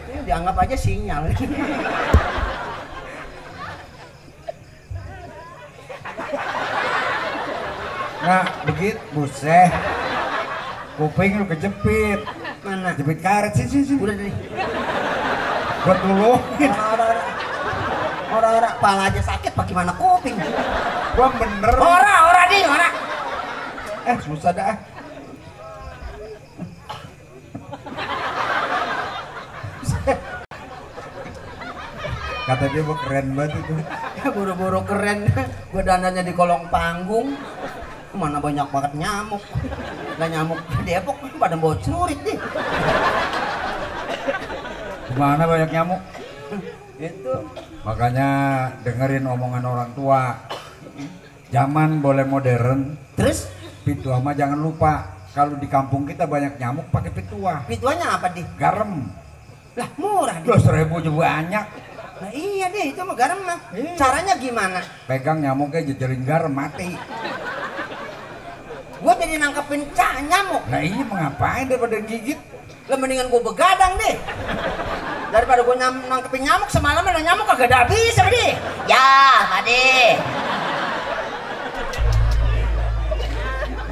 Ini 0.09 0.25
dianggap 0.25 0.57
aja 0.65 0.77
sinyal. 0.81 1.29
Nah, 8.25 8.45
begitu, 8.65 8.97
buset. 9.13 9.69
Kuping 10.97 11.43
lu 11.43 11.45
kejepit. 11.45 12.25
Mana? 12.65 12.97
Jepit 12.97 13.21
karet 13.21 13.53
sih 13.53 13.69
sih 13.69 13.85
sih. 13.85 13.97
Udah 14.01 14.17
deh. 14.17 14.33
Gua 15.85 15.95
tulungin. 16.01 16.73
Orang-orang 16.73 17.21
orang-orang 18.33 18.75
pala 18.81 19.03
aja 19.13 19.21
sakit 19.21 19.53
bagaimana 19.53 19.93
kuping? 20.01 20.33
Gua 21.13 21.29
bener. 21.37 21.75
Ora, 21.77 22.15
ora 22.33 22.43
di, 22.49 22.59
ora. 22.65 22.89
Eh, 24.09 24.17
susah 24.25 24.53
dah. 24.57 24.75
Kata 32.45 32.65
dia 32.73 32.83
gua 32.85 32.97
keren 33.05 33.27
banget 33.37 33.61
itu. 33.61 33.73
Buru-buru 34.33 34.81
keren. 34.89 35.29
Gua 35.69 35.83
dananya 35.85 36.25
di 36.25 36.33
kolong 36.33 36.73
panggung. 36.73 37.37
Mana 38.15 38.39
banyak 38.39 38.67
banget 38.71 38.93
nyamuk. 38.95 39.43
Lah 40.17 40.29
nyamuk 40.31 40.59
di 40.71 40.83
Depok 40.87 41.19
pada 41.37 41.59
bawa 41.59 41.75
celurit 41.83 42.19
deh. 42.23 42.39
Gimana 45.11 45.43
banyak 45.45 45.71
nyamuk? 45.75 46.01
Itu 46.95 47.35
Makanya 47.85 48.29
dengerin 48.81 49.29
omongan 49.29 49.65
orang 49.69 49.91
tua. 49.93 50.41
Zaman 51.53 52.01
boleh 52.01 52.25
modern, 52.27 52.97
terus 53.15 53.47
pitua 53.85 54.19
mah 54.19 54.33
jangan 54.33 54.59
lupa. 54.59 55.15
Kalau 55.37 55.55
di 55.61 55.69
kampung 55.69 56.09
kita 56.09 56.25
banyak 56.25 56.57
nyamuk 56.57 56.89
pakai 56.89 57.13
pitua. 57.13 57.63
pituannya 57.69 58.07
apa 58.09 58.27
deh? 58.33 58.47
Garam. 58.57 59.05
Lah 59.77 59.89
murah 60.01 60.41
deh. 60.41 60.49
Dua 60.49 60.59
seribu 60.59 60.99
juga 61.05 61.29
banyak. 61.29 61.67
Nah, 62.15 62.31
iya 62.31 62.71
deh 62.71 62.95
itu 62.95 63.01
mah 63.03 63.17
garam 63.19 63.39
mah. 63.43 63.59
Iya. 63.75 63.93
Caranya 63.99 64.35
gimana? 64.39 64.81
Pegang 65.05 65.43
nyamuknya 65.45 65.83
jejerin 65.93 66.23
garam 66.25 66.55
mati. 66.55 66.95
Gua 69.05 69.13
jadi 69.21 69.37
nangkepin 69.37 69.85
ca 69.93 70.17
nyamuk. 70.25 70.65
Nah 70.73 70.81
iya 70.81 71.05
mengapain 71.05 71.69
daripada 71.69 72.01
gigit? 72.09 72.41
Lah 72.89 72.97
mendingan 72.97 73.29
gua 73.29 73.45
begadang 73.45 74.01
deh. 74.01 74.17
Daripada 75.29 75.61
gua 75.61 75.77
nyam, 75.77 76.01
nangkepin 76.09 76.41
nyamuk 76.41 76.73
semalam 76.73 77.05
ada 77.05 77.21
nyamuk 77.21 77.45
kagak 77.45 77.69
ada 77.69 77.85
habis 77.85 78.17
sama. 78.17 78.33
Ya, 78.89 79.45
Madi. 79.53 80.17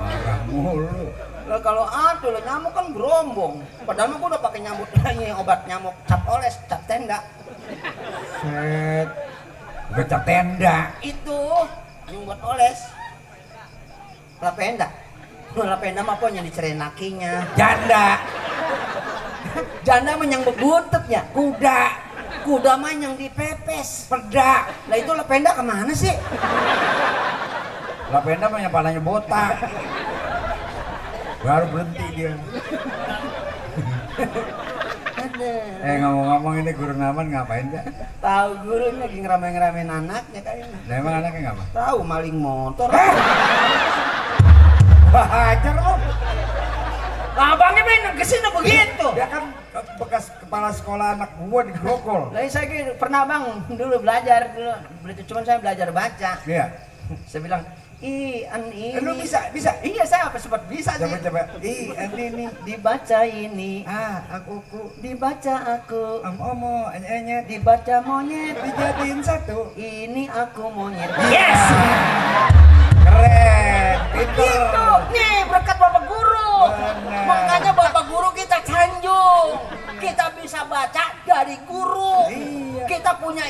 Marah 0.00 0.40
mulu. 0.48 1.12
Lah 1.44 1.60
kalau 1.60 1.84
ada 1.84 2.28
lah 2.32 2.42
nyamuk 2.48 2.72
kan 2.72 2.86
gerombong. 2.96 3.54
Padahal 3.84 4.08
mah 4.08 4.16
gua 4.16 4.28
udah 4.32 4.40
pakai 4.40 4.64
nyamuk 4.64 4.88
ini 4.96 5.28
obat 5.36 5.60
nyamuk 5.68 5.92
cap 6.08 6.24
oles, 6.24 6.56
cap 6.72 6.80
tenda. 6.88 7.20
Set. 8.40 9.08
Gecap 9.92 10.24
tenda. 10.24 10.88
Itu 11.04 11.68
yang 12.08 12.24
buat 12.24 12.40
oles. 12.40 12.80
Lapenda. 14.40 15.01
Lapenda 15.52 16.00
mah 16.00 16.16
apa 16.16 16.32
yang 16.32 16.44
dicerain 16.48 16.80
lakinya. 16.80 17.44
Janda. 17.52 18.16
Janda 19.84 20.16
mah 20.16 20.24
yang 20.24 20.42
bebutut 20.48 21.04
ya. 21.12 21.28
Kuda. 21.36 21.80
Kuda 22.42 22.72
mah 22.80 22.92
yang 22.96 23.14
dipepes. 23.20 24.08
Peda. 24.08 24.72
Lah 24.88 24.96
itu 24.96 25.12
lapenda 25.12 25.52
ke 25.52 25.62
mana 25.62 25.92
sih? 25.92 26.14
Lapenda 28.08 28.48
mah 28.48 28.60
yang 28.64 28.72
palanya 28.72 29.00
botak. 29.04 29.60
Baru 31.44 31.66
berhenti 31.68 32.06
dia. 32.16 32.32
Eh 35.82 35.96
ngomong-ngomong 36.02 36.54
ini 36.60 36.70
guru 36.74 36.94
Naman 36.94 37.30
ngapain 37.30 37.66
ya? 37.70 37.82
Tahu 38.22 38.50
gurunya 38.66 39.06
lagi 39.06 39.18
ngerame-ngeramein 39.22 39.90
anaknya 39.90 40.40
kayaknya. 40.44 40.78
Nah, 40.86 40.94
emang 40.98 41.14
anaknya 41.18 41.40
ngapa? 41.50 41.64
Tahu 41.74 41.98
maling 42.06 42.36
motor. 42.38 42.88
Hajar 45.12 45.74
lu. 45.76 45.92
Lah 47.32 47.46
abangnya 47.56 47.82
main 47.84 48.12
ke 48.16 48.24
sini 48.24 48.48
begitu. 48.48 49.06
Dia 49.12 49.28
kan 49.28 49.44
bekas 49.96 50.32
kepala 50.40 50.68
sekolah 50.72 51.16
anak 51.16 51.30
gua 51.48 51.60
di 51.64 51.72
Grogol. 51.76 52.32
Lah 52.32 52.40
saya 52.48 52.64
kira 52.68 52.92
pernah 52.96 53.24
bang 53.24 53.44
dulu 53.72 54.00
belajar 54.00 54.52
dulu. 54.52 54.72
Cuman 55.28 55.42
saya 55.44 55.60
belajar 55.60 55.88
baca. 55.92 56.32
Iya. 56.44 56.66
Saya 57.28 57.40
bilang 57.44 57.62
i 58.02 58.42
an 58.50 58.66
ini. 58.74 58.98
Eh, 58.98 59.00
lu 59.00 59.14
bisa, 59.14 59.46
bisa. 59.54 59.70
Iya 59.80 60.02
saya 60.02 60.26
apa 60.26 60.36
sempat 60.36 60.66
bisa 60.66 60.92
sih. 60.98 61.06
Coba 61.06 61.16
coba. 61.22 61.40
Ih, 61.62 61.94
ini 61.94 62.24
nih. 62.34 62.48
Dibaca 62.66 63.20
ini. 63.24 63.72
Ah, 63.86 64.26
aku 64.28 64.58
ku 64.68 64.90
Dibaca 64.98 65.54
aku. 65.78 66.20
am 66.26 66.36
omo 66.36 66.90
enyet 66.90 67.46
Dibaca 67.46 68.02
monyet. 68.02 68.58
dijadiin 68.58 69.22
satu. 69.22 69.70
Ini 69.78 70.26
aku 70.28 70.66
monyet. 70.68 71.08
Yes. 71.30 71.61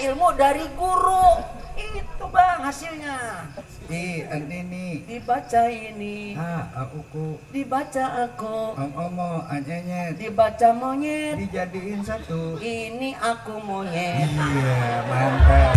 Ilmu 0.02 0.28
dari 0.34 0.66
guru. 0.74 1.38
Itu 1.72 2.26
bang 2.28 2.60
hasilnya. 2.60 3.48
I 3.88 4.24
an 4.28 4.44
ini. 4.46 5.04
Dibaca 5.04 5.62
ini, 5.66 6.36
Ha 6.36 6.68
aku 6.76 7.00
ku. 7.08 7.26
dibaca 7.48 8.24
aku, 8.24 8.76
Om 8.76 8.92
omo 8.94 9.44
anyanya 9.48 10.12
dibaca 10.12 10.68
monyet. 10.72 11.36
dijadiin 11.38 12.00
satu. 12.00 12.56
Ini 12.56 13.16
aku 13.16 13.56
monyet. 13.58 14.28
Iya, 14.28 14.76
mantap. 15.04 15.76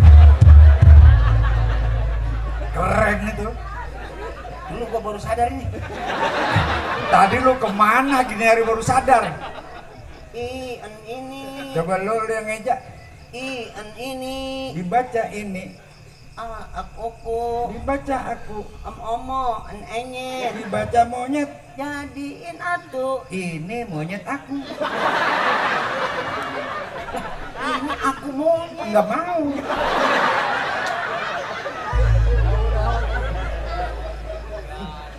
Keren 2.72 3.20
itu. 3.26 3.48
Dulu 4.66 4.84
gua 4.90 5.02
baru 5.02 5.20
sadar 5.20 5.48
ini. 5.48 5.66
Tadi 7.08 7.38
lu 7.40 7.54
ke 7.56 7.70
mana 7.70 8.18
gini 8.24 8.44
hari 8.44 8.64
baru 8.64 8.84
sadar? 8.84 9.24
I 10.36 10.80
an 10.84 10.94
ini, 11.06 11.72
Coba 11.72 11.96
lu 11.98 12.16
yang 12.28 12.44
ngeja. 12.44 12.76
I 13.36 13.68
an 13.76 13.88
ini, 14.00 14.72
Dibaca 14.72 15.28
ini. 15.36 15.76
a 16.40 16.68
aku 16.72 17.08
ku, 17.20 17.68
Dibaca 17.76 18.18
aku. 18.32 18.64
om 18.88 18.98
omo, 19.04 19.68
an 19.68 19.80
enyet. 19.92 20.56
Dibaca 20.56 21.04
monyet. 21.04 21.52
Jadiin 21.76 22.56
atu, 22.64 23.28
Ini 23.28 23.84
monyet 23.92 24.24
aku. 24.24 24.56
ini 27.76 27.94
aku 28.00 28.28
monyet. 28.32 28.88
Enggak 28.88 29.08
mau. 29.12 29.44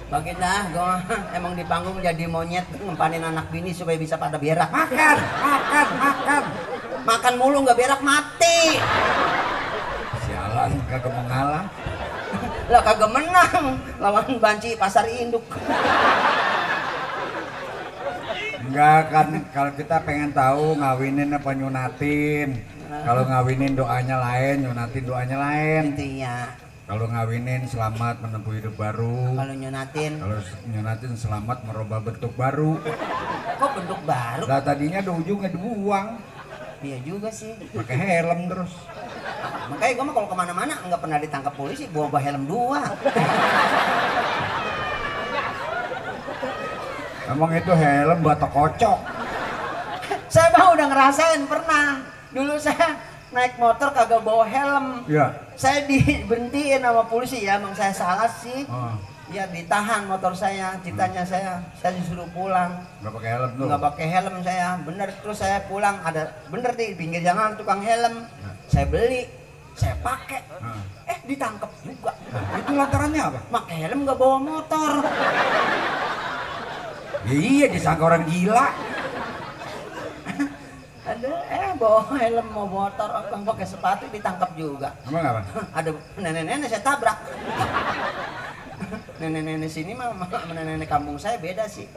Baginda, 0.06 0.70
gua 0.72 1.02
emang 1.36 1.52
di 1.58 1.64
panggung 1.66 1.98
jadi 2.00 2.24
monyet 2.30 2.64
ngempanin 2.80 3.26
anak 3.26 3.52
bini 3.52 3.76
supaya 3.76 4.00
bisa 4.00 4.16
pada 4.16 4.40
berak. 4.40 4.72
Makan, 4.72 5.16
makan, 5.42 5.88
makan. 6.00 6.44
Makan 7.06 7.34
mulu 7.38 7.62
nggak 7.62 7.78
berak 7.78 8.00
mati. 8.02 8.82
Sialan 10.26 10.70
kagak 10.90 11.12
mengalah. 11.14 11.64
Lah 12.74 12.82
kagak 12.82 13.10
menang 13.14 13.78
lawan 14.02 14.42
banci 14.42 14.74
pasar 14.74 15.06
induk. 15.06 15.46
Enggak 18.66 19.02
kan 19.14 19.28
kalau 19.54 19.70
kita 19.78 20.02
pengen 20.02 20.34
tahu 20.34 20.74
ngawinin 20.82 21.30
apa 21.30 21.50
nyunatin. 21.54 22.58
Kalau 22.86 23.22
ngawinin 23.22 23.78
doanya 23.78 24.16
lain, 24.18 24.66
nyunatin 24.66 25.04
doanya 25.06 25.36
lain. 25.38 25.82
Gitu 25.94 26.26
ya. 26.26 26.50
Kalau 26.86 27.06
ngawinin 27.10 27.66
selamat 27.66 28.22
menempuh 28.22 28.54
hidup 28.58 28.74
baru. 28.78 29.34
Kalau 29.34 29.54
nyunatin, 29.58 30.12
Kalau 30.22 30.38
nyunatin 30.70 31.12
selamat 31.18 31.58
merubah 31.66 31.98
bentuk 31.98 32.34
baru. 32.38 32.78
kok 33.58 33.70
bentuk 33.74 34.00
baru? 34.06 34.42
Lah 34.46 34.62
tadinya 34.62 35.02
ada 35.02 35.10
ujungnya 35.10 35.50
dibuang, 35.50 36.18
Iya 36.84 36.98
juga 37.00 37.32
sih. 37.32 37.56
pakai 37.72 37.96
helm 37.96 38.52
terus. 38.52 38.72
Makanya 39.72 39.92
gua 39.96 40.04
mah 40.04 40.14
kalau 40.14 40.28
ke 40.28 40.36
mana-mana 40.36 40.74
nggak 40.86 41.00
pernah 41.00 41.18
ditangkap 41.18 41.54
polisi, 41.56 41.88
bawa 41.88 42.06
bawa 42.12 42.22
helm 42.22 42.44
dua. 42.44 42.80
Emang 47.26 47.50
itu 47.56 47.72
helm 47.74 48.18
buat 48.22 48.38
kocok. 48.38 48.98
saya 50.30 50.48
mah 50.54 50.68
udah 50.76 50.86
ngerasain 50.86 51.42
pernah. 51.48 51.86
Dulu 52.30 52.54
saya 52.60 53.00
naik 53.32 53.56
motor 53.58 53.90
kagak 53.90 54.22
bawa 54.22 54.44
helm. 54.46 55.02
Ya. 55.10 55.32
Saya 55.56 55.88
diberhentiin 55.88 56.84
sama 56.84 57.02
polisi 57.08 57.48
ya, 57.48 57.56
emang 57.58 57.72
saya 57.72 57.90
salah 57.96 58.28
sih. 58.28 58.68
Oh, 58.68 58.92
Ya 59.26 59.42
ditahan 59.50 60.06
motor 60.06 60.30
saya, 60.38 60.78
ceritanya 60.86 61.26
saya, 61.26 61.58
saya 61.74 61.98
disuruh 61.98 62.30
pulang. 62.30 62.78
nggak 63.02 63.10
pakai 63.10 63.30
helm 63.34 63.50
tuh. 63.58 63.64
Nggak 63.66 63.82
pakai 63.82 64.06
helm 64.06 64.36
saya, 64.46 64.68
bener 64.86 65.08
terus 65.18 65.38
saya 65.42 65.58
pulang 65.66 65.98
ada 66.06 66.30
bener 66.46 66.70
di 66.78 66.94
pinggir 66.94 67.26
jalan 67.26 67.58
tukang 67.58 67.82
helm. 67.82 68.22
Saya 68.70 68.86
beli, 68.86 69.26
saya 69.74 69.98
pakai. 69.98 70.46
Nah. 70.62 71.10
Eh 71.10 71.18
ditangkap 71.26 71.70
juga. 71.82 72.14
Nah, 72.30 72.58
itu 72.62 72.72
lantarannya 72.78 73.22
apa? 73.26 73.40
Pakai 73.50 73.76
helm 73.82 73.98
nggak 74.06 74.18
bawa 74.18 74.38
motor. 74.38 74.92
Ya 77.26 77.34
iya 77.34 77.66
disangka 77.66 78.06
orang 78.06 78.24
gila. 78.30 78.66
Ada 81.10 81.34
eh 81.50 81.70
bawa 81.74 82.02
helm 82.14 82.46
mau 82.54 82.66
motor, 82.70 83.10
orang 83.10 83.42
pakai 83.42 83.66
sepatu 83.66 84.06
ditangkap 84.14 84.54
juga. 84.54 84.94
Emang 85.02 85.34
apa? 85.34 85.40
Ada 85.74 85.90
nenek-nenek 86.14 86.70
saya 86.70 86.82
tabrak. 86.86 87.18
Nenek-nenek 89.22 89.70
sini 89.72 89.92
mah 89.96 90.12
sama 90.12 90.26
nenek-nenek 90.52 90.88
kampung 90.88 91.16
saya 91.16 91.40
beda 91.40 91.64
sih. 91.66 91.88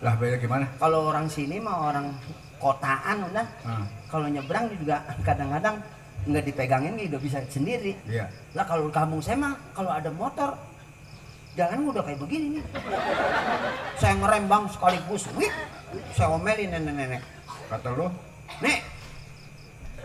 Lah 0.00 0.16
beda 0.16 0.40
gimana? 0.40 0.66
Kalau 0.80 1.12
orang 1.12 1.28
sini 1.28 1.60
mah 1.60 1.92
orang 1.92 2.12
kotaan 2.56 3.28
udah. 3.28 3.46
Ah, 3.66 3.84
Kalau 4.08 4.26
nyebrang 4.28 4.72
juga 4.76 5.02
kadang-kadang 5.26 5.80
nggak 6.22 6.44
dipegangin 6.46 6.94
udah 6.96 7.20
bisa 7.20 7.42
sendiri. 7.50 7.98
iya. 8.06 8.30
Lah 8.54 8.64
kalau 8.64 8.86
kampung 8.88 9.18
saya 9.18 9.36
mah 9.36 9.54
kalau 9.74 9.90
ada 9.90 10.08
motor 10.14 10.54
jalan 11.52 11.92
udah 11.92 12.02
kayak 12.06 12.20
begini 12.22 12.58
nih. 12.60 12.64
Saya 14.00 14.16
ngerem 14.16 14.48
bang 14.48 14.64
sekaligus, 14.72 15.28
wih, 15.36 15.52
saya 16.16 16.32
omelin 16.32 16.72
nenek-nenek. 16.72 17.20
Kata 17.68 17.88
lu, 17.92 18.08
Nek, 18.64 18.78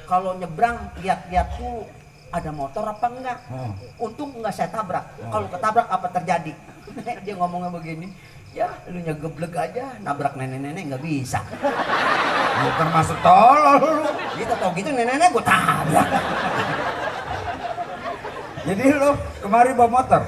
kalau 0.08 0.36
nyebrang 0.36 0.92
lihat-lihat 1.00 1.48
tuh 1.60 1.88
ada 2.32 2.52
motor 2.52 2.84
apa 2.84 3.06
enggak? 3.08 3.40
oh, 3.52 3.72
Untung 4.08 4.36
enggak 4.36 4.54
saya 4.56 4.70
tabrak. 4.72 5.06
Oh. 5.24 5.32
Kalau 5.32 5.48
ketabrak 5.48 5.88
apa 5.88 6.08
terjadi? 6.12 6.54
Dia 7.26 7.34
ngomongnya 7.40 7.72
begini, 7.72 8.08
ya 8.52 8.68
lu 8.92 9.00
nyegeblek 9.00 9.54
aja, 9.56 9.96
nabrak 10.04 10.36
nenek-nenek 10.36 10.84
nggak 10.94 11.04
bisa. 11.04 11.40
lu 12.63 12.70
termasuk 12.76 13.18
tolol 13.24 13.78
lu. 13.80 13.92
Gitu 14.36 14.54
tau 14.58 14.72
gitu 14.76 14.90
nenek-nenek 14.92 15.30
gue 15.32 15.44
tabrak. 15.46 16.08
Jadi 18.68 18.84
lu 18.92 19.12
kemari 19.40 19.72
bawa 19.72 19.90
motor? 20.04 20.22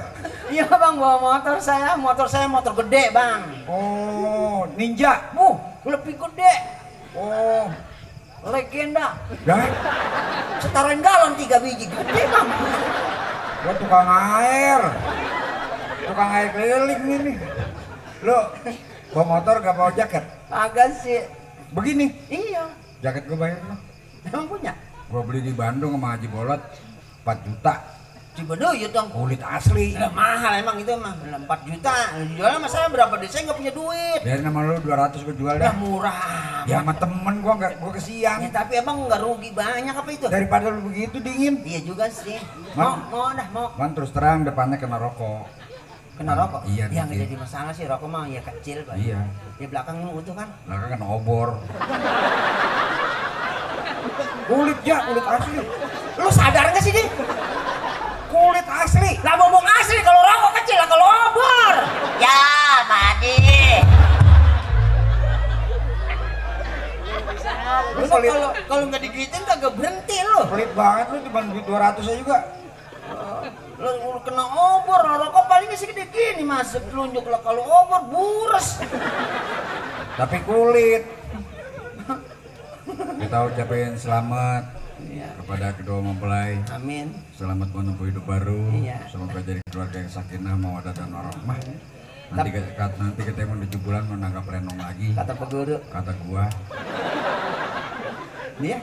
Iya 0.50 0.66
bang 0.66 0.96
bawa 0.98 1.16
motor 1.20 1.56
saya, 1.62 1.94
motor 1.94 2.26
saya 2.26 2.48
motor 2.50 2.72
gede 2.82 3.12
bang. 3.14 3.40
Oh, 3.70 4.66
ninja. 4.74 5.30
Buh, 5.30 5.54
lebih 5.86 6.18
gede, 6.18 6.52
Oh, 7.10 7.66
legenda. 8.44 9.16
dah. 9.44 9.64
Setaruhin 10.60 11.00
galon 11.04 11.32
tiga 11.36 11.56
biji 11.60 11.88
gede 11.88 12.22
bang. 12.28 12.48
Gua 13.60 13.74
tukang 13.76 14.08
air. 14.08 14.80
Tukang 16.08 16.30
air 16.32 16.48
keliling 16.52 17.02
ini. 17.04 17.32
Lu 18.24 18.36
bawa 19.10 19.24
motor 19.26 19.54
gak 19.60 19.74
bawa 19.76 19.90
jaket? 19.92 20.24
Agak 20.52 20.92
sih, 21.00 21.24
Begini, 21.72 22.10
iya. 22.28 22.68
jaket 23.00 23.24
gua 23.28 23.48
bayar 23.48 23.58
lu. 23.64 23.76
Emang 24.28 24.44
punya? 24.48 24.72
Gua 25.08 25.22
beli 25.24 25.40
di 25.44 25.52
Bandung 25.56 25.96
sama 25.96 26.16
Haji 26.16 26.28
Bolot 26.28 26.62
4 27.24 27.46
juta. 27.46 27.74
Cibaduyut 28.40 28.90
dong. 28.90 29.08
Kulit 29.10 29.38
asli. 29.38 29.92
Lah 29.94 30.08
mahal 30.10 30.52
emang 30.56 30.76
itu 30.76 30.92
mah 30.94 31.12
4 31.12 31.44
juta. 31.62 31.92
Jualnya 32.30 32.56
sama 32.56 32.68
saya 32.68 32.86
berapa 32.88 33.12
deh? 33.14 33.28
Saya 33.28 33.42
nggak 33.44 33.58
punya 33.58 33.72
duit. 33.72 34.20
Biarin 34.20 34.42
sama 34.42 34.58
lu 34.62 34.74
200 34.80 35.20
gua 35.20 35.34
jual 35.36 35.54
Udah 35.54 35.62
dah. 35.62 35.74
murah. 35.76 36.18
Ya 36.64 36.76
sama 36.78 36.92
temen 36.94 37.34
gua 37.38 37.54
nggak 37.54 37.72
gua 37.76 37.90
Ya, 37.90 37.94
kesiang. 37.94 38.38
tapi 38.50 38.72
emang 38.76 38.96
nggak 39.04 39.20
rugi 39.20 39.50
banyak 39.50 39.92
apa 39.92 40.08
itu? 40.08 40.24
Daripada 40.26 40.66
lu 40.68 40.80
begitu 40.84 41.16
dingin. 41.18 41.60
Iya 41.62 41.80
juga 41.82 42.08
sih. 42.08 42.40
Mau, 42.72 42.96
Ma- 42.96 43.04
mau 43.06 43.28
dah 43.30 43.48
mau. 43.50 43.66
Kan 43.74 43.92
terus 43.92 44.10
terang 44.10 44.40
depannya 44.42 44.76
kena 44.76 44.96
rokok. 44.96 45.44
Kena 46.16 46.32
rokok? 46.34 46.64
Iya, 46.66 46.88
Ya 46.88 47.04
dikit. 47.04 47.20
jadi 47.22 47.34
masalah 47.36 47.72
sih 47.72 47.84
rokok 47.84 48.08
mah 48.08 48.24
ya 48.24 48.40
kecil 48.42 48.84
Pak. 48.84 48.94
Iya. 48.94 49.20
Di 49.56 49.64
belakang 49.64 50.00
utuh 50.06 50.32
kan? 50.32 50.48
Lah 50.64 50.76
kan 50.78 50.88
kena 50.90 51.06
obor. 51.06 51.60
Kulit 54.42 54.78
ya, 54.82 54.98
kulit 55.04 55.22
asli. 55.22 55.58
Lu 56.16 56.28
sadar 56.28 56.64
nggak 56.68 56.82
sih, 56.82 56.90
Di? 56.90 57.04
Kulit 58.30 58.66
asli. 58.66 59.18
Lah 59.26 59.34
ngomong 59.34 59.66
asli 59.82 59.98
kalau 60.06 60.22
rokok 60.22 60.62
kecil 60.62 60.78
lah 60.78 60.86
kalau 60.86 61.06
obor. 61.06 61.74
Ya, 62.22 62.38
mandi. 62.86 63.36
Lu 67.98 68.06
kalau 68.06 68.54
kalau 68.70 68.84
nggak 68.86 69.02
digituin 69.02 69.42
kagak 69.42 69.72
berhenti 69.74 70.18
lu. 70.22 70.46
Pelit 70.46 70.70
banget 70.78 71.06
lu 71.10 71.18
cuma 71.26 71.40
duit 71.50 71.66
200 71.66 72.06
aja 72.06 72.14
juga. 72.14 72.38
Lu, 73.82 73.90
lu 74.14 74.20
kena 74.22 74.44
obor, 74.46 75.02
rokok 75.02 75.44
palingnya 75.50 75.74
segede 75.74 76.06
gini 76.14 76.46
masuk 76.46 76.86
telunjuk 76.86 77.26
lah 77.26 77.42
kalau 77.42 77.66
obor 77.66 78.02
bures. 78.14 78.78
Tapi 80.14 80.38
kulit. 80.46 81.02
Kita 82.90 83.46
ucapin 83.46 83.98
selamat 83.98 84.79
Iya. 85.08 85.28
kepada 85.40 85.66
kedua 85.72 85.98
mempelai. 86.00 86.60
Amin. 86.70 87.06
Selamat 87.32 87.68
menempuh 87.72 88.06
hidup 88.06 88.24
baru. 88.24 88.60
Iya. 88.74 88.98
Semoga 89.08 89.40
jadi 89.40 89.60
keluarga 89.66 89.96
yang 89.98 90.12
sakinah, 90.12 90.54
mawadah 90.54 90.92
dan 90.92 91.08
warahmah. 91.08 91.58
Nanti 92.30 92.48
kita 92.54 92.86
nanti 92.94 93.20
kita 93.26 93.38
mau 93.42 93.58
7 93.58 93.74
bulan 93.80 94.02
menangkap 94.06 94.44
renong 94.46 94.78
lagi. 94.78 95.08
Kata 95.14 95.32
Pak 95.34 95.48
Guru. 95.50 95.76
Kata 95.90 96.12
gua, 96.22 96.44
Dia. 98.60 98.78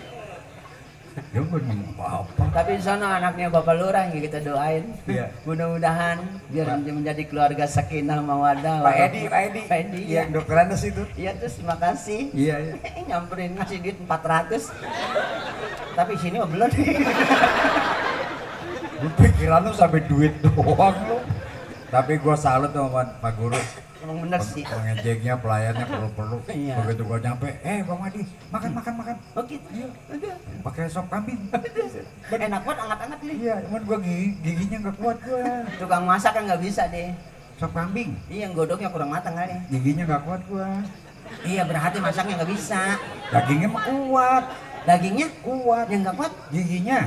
ya 1.33 1.41
gua 1.41 1.57
ngomong 1.57 1.97
apa-apa. 1.97 2.43
Tapi 2.53 2.77
di 2.77 2.83
sana 2.83 3.17
anaknya 3.17 3.49
Bapak 3.49 3.73
Lurah 3.73 4.05
yang 4.05 4.19
kita 4.19 4.37
doain. 4.37 4.93
Iya. 5.07 5.33
Mudah-mudahan 5.47 6.17
biar 6.51 6.77
menjadi 6.77 7.23
keluarga 7.25 7.65
sakinah 7.65 8.21
mawadah. 8.21 8.83
Pak 8.83 8.95
Edi, 9.09 9.21
Pak 9.25 9.41
Edi. 9.47 9.61
Pak 9.65 9.77
Edi. 9.79 9.99
Iya, 10.05 10.27
Iya. 10.27 10.33
dokter 10.33 10.55
Andes 10.59 10.83
itu. 10.83 11.03
Iya 11.15 11.31
terus 11.39 11.53
terima 11.57 11.77
kasih. 11.79 12.21
Iya, 12.35 12.55
iya. 12.59 12.73
Nyamperin 13.09 13.55
ngasih 13.57 13.77
duit 13.79 13.97
400. 13.97 14.69
Tapi 15.97 16.13
sini 16.21 16.37
mah 16.37 16.45
belum. 16.45 16.69
Lu 19.01 19.09
pikiran 19.17 19.61
lu 19.65 19.73
sampai 19.73 20.01
duit 20.05 20.33
doang 20.45 20.93
lu. 21.09 21.17
Tapi 21.89 22.21
gua 22.21 22.37
salut 22.37 22.69
sama 22.69 23.01
Pak 23.17 23.33
Guru. 23.33 23.57
Emang 23.97 24.17
bener 24.21 24.37
sih. 24.45 24.61
Pengejeknya, 24.61 25.41
pelayannya 25.41 25.85
perlu-perlu. 25.89 26.37
Iya. 26.53 26.75
Begitu 26.85 27.01
gua 27.01 27.17
nyampe, 27.17 27.49
eh 27.65 27.81
Bang 27.81 27.97
Madi, 27.97 28.21
makan 28.53 28.71
makan 28.77 28.93
makan. 29.01 29.15
Oh 29.33 29.41
gitu. 29.49 29.65
Aduh. 30.13 30.35
Pakai 30.61 30.85
sop 30.85 31.09
kambing. 31.09 31.49
Enak 32.29 32.61
banget 32.61 32.77
anget-anget 32.85 33.19
nih. 33.25 33.35
Iya, 33.41 33.55
cuman 33.65 33.81
gua 33.89 33.97
gigi, 34.05 34.27
giginya 34.45 34.77
nggak 34.85 34.95
kuat 35.01 35.17
gua. 35.25 35.45
Tukang 35.81 36.03
masak 36.05 36.31
kan 36.37 36.43
nggak 36.45 36.61
bisa 36.61 36.85
deh. 36.93 37.09
Sop 37.57 37.73
kambing, 37.73 38.13
Iya, 38.29 38.53
godoknya 38.53 38.93
kurang 38.93 39.09
matang 39.09 39.33
kali. 39.33 39.57
giginya 39.73 40.05
nggak 40.05 40.23
kuat 40.29 40.41
gua. 40.45 40.69
Iya, 41.41 41.65
berarti 41.65 41.97
masaknya 41.97 42.33
nggak 42.37 42.51
bisa. 42.53 42.81
Dagingnya 43.33 43.67
mah 43.67 43.83
kuat, 43.83 44.43
Dagingnya 44.87 45.27
kuat. 45.43 45.91
yang 45.91 45.99
nggak 45.99 46.15
kuat, 46.15 46.31
Giginya 46.47 46.99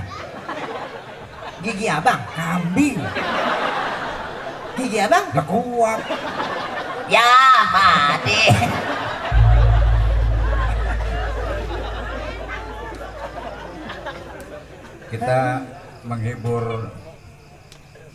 gigi 1.61 1.87
abang. 1.89 2.21
kambing, 2.37 2.97
Gigi 4.77 4.99
abang. 5.01 5.25
nggak 5.33 5.49
kuat. 5.49 6.01
Ya, 7.09 7.25
Madi. 7.73 8.43
Kita 15.11 15.65
menghibur 16.07 16.87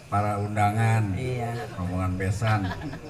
para 0.07 0.39
undangan, 0.39 1.11
Iya. 1.17 1.51
rombongan 1.75 2.13
besan. 2.15 2.61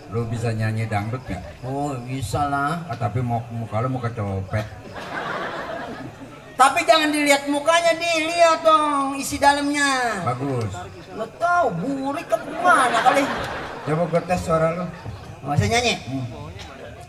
Lu 0.10 0.26
bisa 0.26 0.50
nyanyi 0.50 0.90
dangdut 0.90 1.22
nggak? 1.22 1.44
Oh, 1.62 1.94
bisa 2.02 2.50
lah. 2.50 2.82
Ah, 2.90 2.98
tapi 2.98 3.22
mau 3.22 3.46
muka 3.54 3.78
lu 3.84 3.94
mau 3.94 4.02
kecopet. 4.02 4.66
Tapi 6.66 6.82
jangan 6.82 7.14
dilihat 7.14 7.46
mukanya, 7.46 7.94
dilihat 7.94 8.66
dong 8.66 9.14
isi 9.22 9.38
dalamnya. 9.38 10.26
Bagus. 10.26 10.74
Lo 11.14 11.30
tahu 11.38 11.78
burik 11.78 12.26
ke 12.26 12.38
mana 12.58 13.06
kali? 13.06 13.22
Coba 13.86 14.04
gue 14.10 14.22
tes 14.26 14.42
suara. 14.42 14.90
Nggak 15.46 15.58
usah 15.62 15.70
nyanyi. 15.70 15.94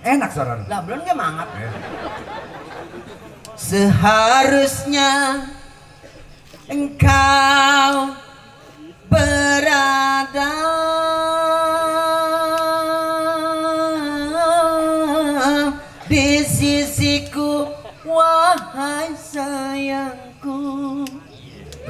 Enak 0.05 0.29
suara 0.29 0.61
lu. 0.61 0.65
Lah 0.69 0.81
belum 0.85 1.01
mangap. 1.09 1.49
Eh, 1.57 1.73
Seharusnya 3.57 5.41
engkau 6.69 8.13
berada 9.09 10.53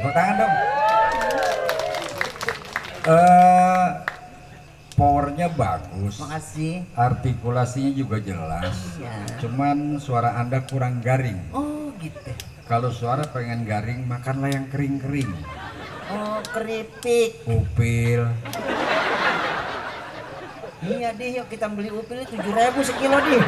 Tepuk 0.06 0.22
tangan 0.22 0.36
dong. 0.38 0.54
Eh, 3.10 3.86
powernya 4.94 5.48
bagus. 5.50 6.22
makasih 6.22 6.86
Artikulasinya 6.94 7.90
juga 7.90 8.22
jelas. 8.22 8.94
Iya. 9.02 9.42
Cuman 9.42 9.98
suara 9.98 10.38
anda 10.38 10.62
kurang 10.62 11.02
garing. 11.02 11.42
oh 11.50 11.90
gitu 11.98 12.30
Kalau 12.70 12.94
suara 12.94 13.26
pengen 13.26 13.66
garing, 13.66 14.06
makanlah 14.06 14.54
yang 14.54 14.70
kering-kering. 14.70 15.34
oh 16.06 16.38
keripik 16.54 17.42
Upil. 17.50 18.30
iya 20.86 21.10
deh 21.10 21.34
yuk 21.34 21.50
kita 21.50 21.66
beli 21.66 21.90
upil 21.90 22.22
tujuh 22.22 22.52
ribu 22.54 22.78
sekilo 22.78 23.18
deh 23.26 23.42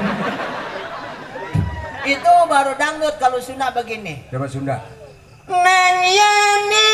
itu 2.03 2.33
baru 2.51 2.75
dangdut 2.75 3.15
kalau 3.23 3.39
Sunda 3.39 3.71
begini 3.71 4.27
Coba 4.27 4.51
Sunda. 4.51 4.98
Neng 5.49 5.99
Yani 6.05 6.89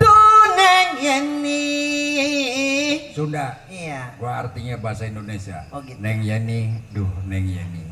Du 0.00 0.16
Neng 0.56 0.88
Yani 1.04 1.64
Sunda. 3.12 3.60
Iya 3.68 4.16
Gua 4.16 4.48
artinya 4.48 4.80
bahasa 4.80 5.04
Indonesia. 5.04 5.68
Oh, 5.68 5.84
gitu. 5.84 6.00
Neng 6.00 6.24
Yani, 6.24 6.80
duh 6.96 7.12
Neng 7.28 7.44
Yani. 7.44 7.84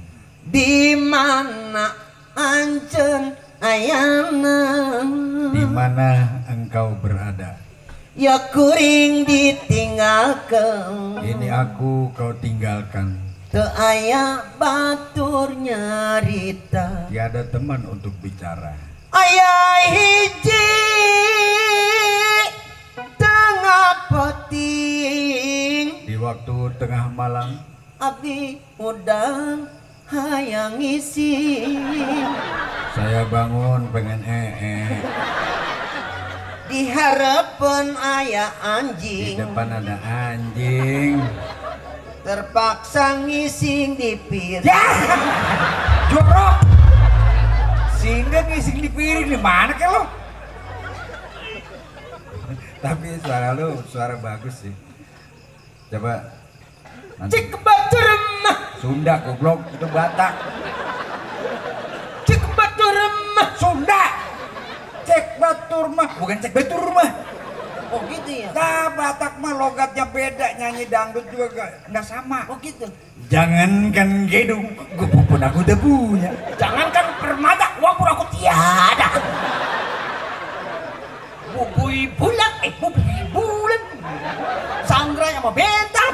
Di 0.49 0.97
mana 0.97 1.93
ancen 2.33 3.37
ayana 3.61 4.59
Di 5.53 5.65
mana 5.69 6.41
engkau 6.49 6.97
berada? 6.97 7.61
Ya 8.17 8.41
kuring 8.49 9.29
ditinggalkan 9.29 11.21
Ini 11.21 11.53
aku 11.53 12.17
kau 12.17 12.33
tinggalkan. 12.41 13.26
Teu 13.57 13.65
aya 13.73 14.53
batur 14.61 15.57
nyarita 15.57 17.09
Tiada 17.09 17.41
teman 17.49 17.89
untuk 17.89 18.13
bicara. 18.21 18.77
Ayah 19.09 19.97
hiji 19.97 20.77
Tengah 23.17 24.13
peting 24.13 26.05
Di 26.05 26.21
waktu 26.21 26.57
tengah 26.77 27.09
malam, 27.17 27.57
Abdi 27.97 28.61
udang 28.77 29.73
hayang 30.05 30.77
ngisi 30.77 31.33
saya 32.93 33.25
bangun 33.25 33.89
pengen 33.89 34.21
ee. 34.21 35.01
Diharapkan 36.69 37.97
ayah 38.21 38.53
Di 38.53 38.69
anjing 38.69 39.37
depan 39.41 39.69
ada 39.81 39.97
anjing. 40.05 41.25
Terpaksa 42.27 43.23
ngising 43.23 43.95
di 43.95 44.19
piring 44.19 44.67
Ya! 44.67 44.83
Jorok! 46.11 46.59
Sehingga 48.03 48.43
ngising 48.51 48.83
di 48.83 48.91
piring 48.91 49.31
di 49.31 49.39
mana 49.39 49.71
ke 49.71 49.87
lo? 49.87 50.11
Tapi 52.83 53.23
suara 53.23 53.55
lu 53.55 53.79
suara 53.87 54.19
bagus 54.19 54.59
sih. 54.59 54.75
Coba 55.87 56.35
Cik 57.31 57.55
remah 57.95 58.59
Sunda 58.83 59.15
goblok 59.23 59.63
itu 59.71 59.87
Batak. 59.87 60.35
Cik 62.27 62.43
remah 62.43 63.49
Sunda. 63.55 64.03
Cek 65.07 65.39
batur 65.39 65.87
mah, 65.95 66.11
bukan 66.19 66.43
cek 66.43 66.51
batur 66.51 66.91
mah. 66.91 67.26
Oh 67.93 68.01
gitu 68.11 68.31
ya 68.31 68.49
Nah, 68.51 68.91
Batak 68.97 69.39
mah 69.39 69.53
logatnya 69.55 70.05
beda, 70.09 70.57
nyanyi 70.59 70.85
dangdut 70.89 71.27
juga 71.31 71.47
gak, 71.53 71.71
nggak 71.93 72.05
sama. 72.07 72.47
Oh 72.51 72.57
gitu 72.59 72.87
Jangankan 73.27 74.31
gedung, 74.31 74.75
gue 74.75 75.09
pun 75.11 75.41
aku 75.43 75.59
udah 75.67 75.79
punya. 75.79 76.31
Jangankan 76.55 77.07
permata 77.19 77.67
Wapur 77.83 78.09
aku 78.09 78.25
tiada 78.35 79.09
Bubui 81.53 82.09
bulan 82.15 82.53
Eh 82.65 82.73
bubui 82.77 83.19
bulan 83.33 83.83
Sandra 84.85 85.27
yang 85.33 85.43
mau 85.45 85.53
bentar 85.53 86.13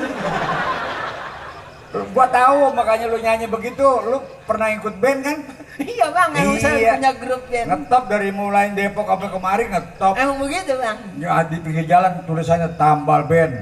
Gua 1.93 2.25
tahu 2.25 2.73
makanya 2.73 3.05
lu 3.05 3.21
nyanyi 3.21 3.45
begitu. 3.45 3.85
Lu 3.85 4.25
pernah 4.49 4.73
ikut 4.73 4.97
band 4.97 5.21
kan? 5.21 5.39
Iya 5.93 6.07
bang 6.13 6.31
Emang 6.37 6.59
saya 6.61 6.77
Iya. 6.77 6.93
punya 7.01 7.13
grup 7.17 7.43
band 7.49 7.67
Ngetop 7.69 8.05
dari 8.09 8.29
mulai 8.29 8.67
Depok 8.77 9.07
sampai 9.09 9.29
kemari 9.33 9.65
ngetop. 9.73 10.15
Emang 10.21 10.37
begitu 10.41 10.73
bang 10.77 10.99
Ya 11.17 11.41
di 11.49 11.57
pinggir 11.61 11.87
jalan 11.89 12.13
tulisannya 12.29 12.69
tambal 12.77 13.25
band. 13.25 13.55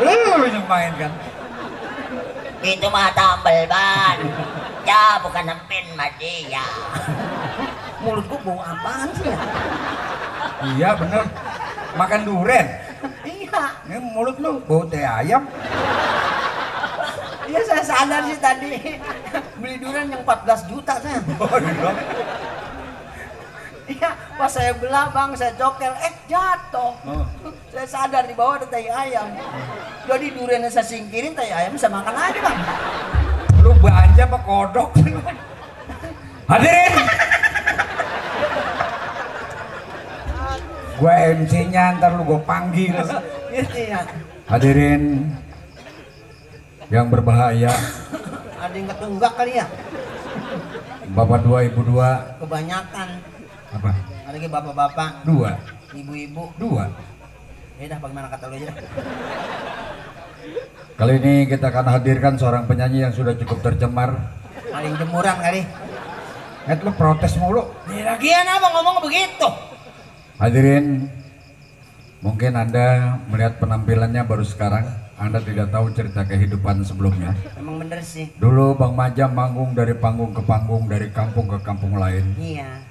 Lu 0.00 0.44
yang 0.48 0.64
main 0.66 0.92
kan? 0.96 1.12
Itu 2.62 2.86
mah 2.88 3.12
tambal 3.12 3.66
ban. 3.68 4.16
Ya, 4.82 5.18
bukan 5.22 5.46
empin 5.46 5.86
Madi 5.94 6.50
ya. 6.50 6.64
Mulutku 8.02 8.34
bau 8.42 8.58
apaan 8.58 9.14
sih 9.14 9.30
ya? 9.30 9.38
Iya 10.74 10.90
bener. 10.98 11.22
Makan 11.94 12.20
duren. 12.26 12.66
Iya 13.22 13.62
Ini 13.86 13.98
mulut 14.00 14.36
lu 14.42 14.58
bau 14.66 14.82
teh 14.90 15.02
ayam. 15.02 15.46
Iya 17.52 17.62
saya 17.68 17.84
sadar 17.84 18.20
sih 18.24 18.38
tadi 18.40 18.72
Beli 19.60 19.76
durian 19.76 20.08
yang 20.08 20.24
14 20.24 20.72
juta 20.72 20.96
saya 20.96 21.20
iya. 21.20 21.90
Iya 23.92 24.10
pas 24.40 24.48
saya 24.48 24.72
belah 24.80 25.12
bang 25.12 25.36
saya 25.36 25.52
cokel 25.60 25.92
Eh 26.00 26.12
jatuh 26.32 26.96
Oh. 27.04 27.24
Saya 27.68 27.84
sadar 27.84 28.24
di 28.24 28.32
bawah 28.32 28.56
ada 28.56 28.66
tai 28.72 28.88
ayam 28.88 29.28
Jadi 30.08 30.32
durian 30.32 30.64
yang 30.64 30.72
saya 30.72 30.88
singkirin 30.88 31.36
tai 31.36 31.52
ayam 31.52 31.76
saya 31.76 31.92
makan 31.92 32.16
aja 32.16 32.40
bang 32.40 32.58
Lu 33.60 33.70
belanja 33.78 34.26
apa 34.26 34.38
kodok? 34.42 34.90
Hadirin. 36.50 36.92
Gua 40.98 41.14
MC-nya 41.38 41.84
ntar 42.02 42.18
lu 42.18 42.26
gua 42.26 42.42
panggil. 42.42 42.90
Gitu 43.54 43.78
ya 43.86 44.02
Hadirin 44.50 45.30
yang 46.92 47.08
berbahaya, 47.08 47.72
Ada 48.60 48.74
yang 48.76 48.88
ketunggak 48.92 49.32
kali 49.32 49.56
ya 49.56 49.66
Bapak 51.16 51.40
dua, 51.40 51.64
Ibu 51.64 51.80
dua, 51.88 52.36
Kebanyakan 52.36 53.08
apa? 53.72 53.90
Ada 54.28 54.36
lagi 54.36 54.48
bapak-bapak 54.52 55.10
Dua, 55.24 55.56
Ibu-ibu 55.96 56.52
dua. 56.60 56.92
Ya 57.80 57.96
dah 57.96 57.98
bagaimana 57.98 58.28
kata 58.28 58.52
lu 58.52 58.60
aja 58.60 58.68
dah. 58.68 58.84
Kali 60.92 61.12
ini 61.18 61.34
kita 61.48 61.72
akan 61.72 61.86
hadirkan 61.88 62.36
seorang 62.36 62.68
penyanyi 62.68 63.08
yang 63.08 63.14
sudah 63.16 63.32
cukup 63.40 63.64
tercemar. 63.64 64.12
Paling 64.70 64.94
jemuran 65.00 65.36
kali 65.40 65.64
Et 66.62 66.78
lu 66.78 66.94
protes 66.94 67.34
mulu. 67.42 67.74
Nih 67.90 68.06
lagian 68.06 68.46
apa 68.46 68.70
ngomong 68.70 69.02
begitu? 69.02 69.48
Hadirin, 70.38 71.10
mungkin 72.22 72.54
Anda 72.54 73.18
melihat 73.26 73.58
penampilannya 73.58 74.22
baru 74.22 74.46
sekarang. 74.46 75.01
Anda 75.22 75.38
tidak 75.38 75.70
tahu 75.70 75.86
cerita 75.94 76.26
kehidupan 76.26 76.82
sebelumnya. 76.82 77.30
Emang 77.54 77.78
bener 77.78 78.02
sih. 78.02 78.34
Dulu 78.42 78.74
Bang 78.74 78.98
Maja 78.98 79.30
manggung 79.30 79.70
dari 79.70 79.94
panggung 79.94 80.34
ke 80.34 80.42
panggung, 80.42 80.90
dari 80.90 81.14
kampung 81.14 81.46
ke 81.46 81.62
kampung 81.62 81.94
lain. 81.94 82.34
Iya. 82.34 82.82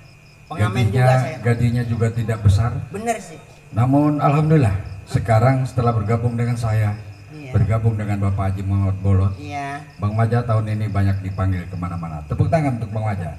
Pengamen 0.47 0.87
Gajinya, 0.87 0.95
juga 0.95 1.15
saya. 1.19 1.37
gajinya 1.43 1.83
juga 1.83 2.07
tidak 2.11 2.39
besar. 2.39 2.71
Bener 2.87 3.19
sih. 3.19 3.35
Namun 3.71 4.23
Alhamdulillah, 4.23 4.75
sekarang 5.03 5.67
setelah 5.67 5.91
bergabung 5.91 6.39
dengan 6.39 6.55
saya, 6.55 6.95
Iya. 7.31 7.51
bergabung 7.51 7.95
dengan 7.95 8.19
Bapak 8.23 8.55
Haji 8.55 8.63
Muhammad 8.63 8.95
Bolot, 8.99 9.31
Iya. 9.35 9.83
Bang 9.99 10.15
Maja 10.15 10.39
tahun 10.39 10.71
ini 10.71 10.87
banyak 10.87 11.19
dipanggil 11.23 11.67
ke 11.67 11.75
mana-mana. 11.75 12.23
Tepuk 12.27 12.47
tangan 12.47 12.79
untuk 12.79 12.95
Bang 12.95 13.11
Maja. 13.11 13.35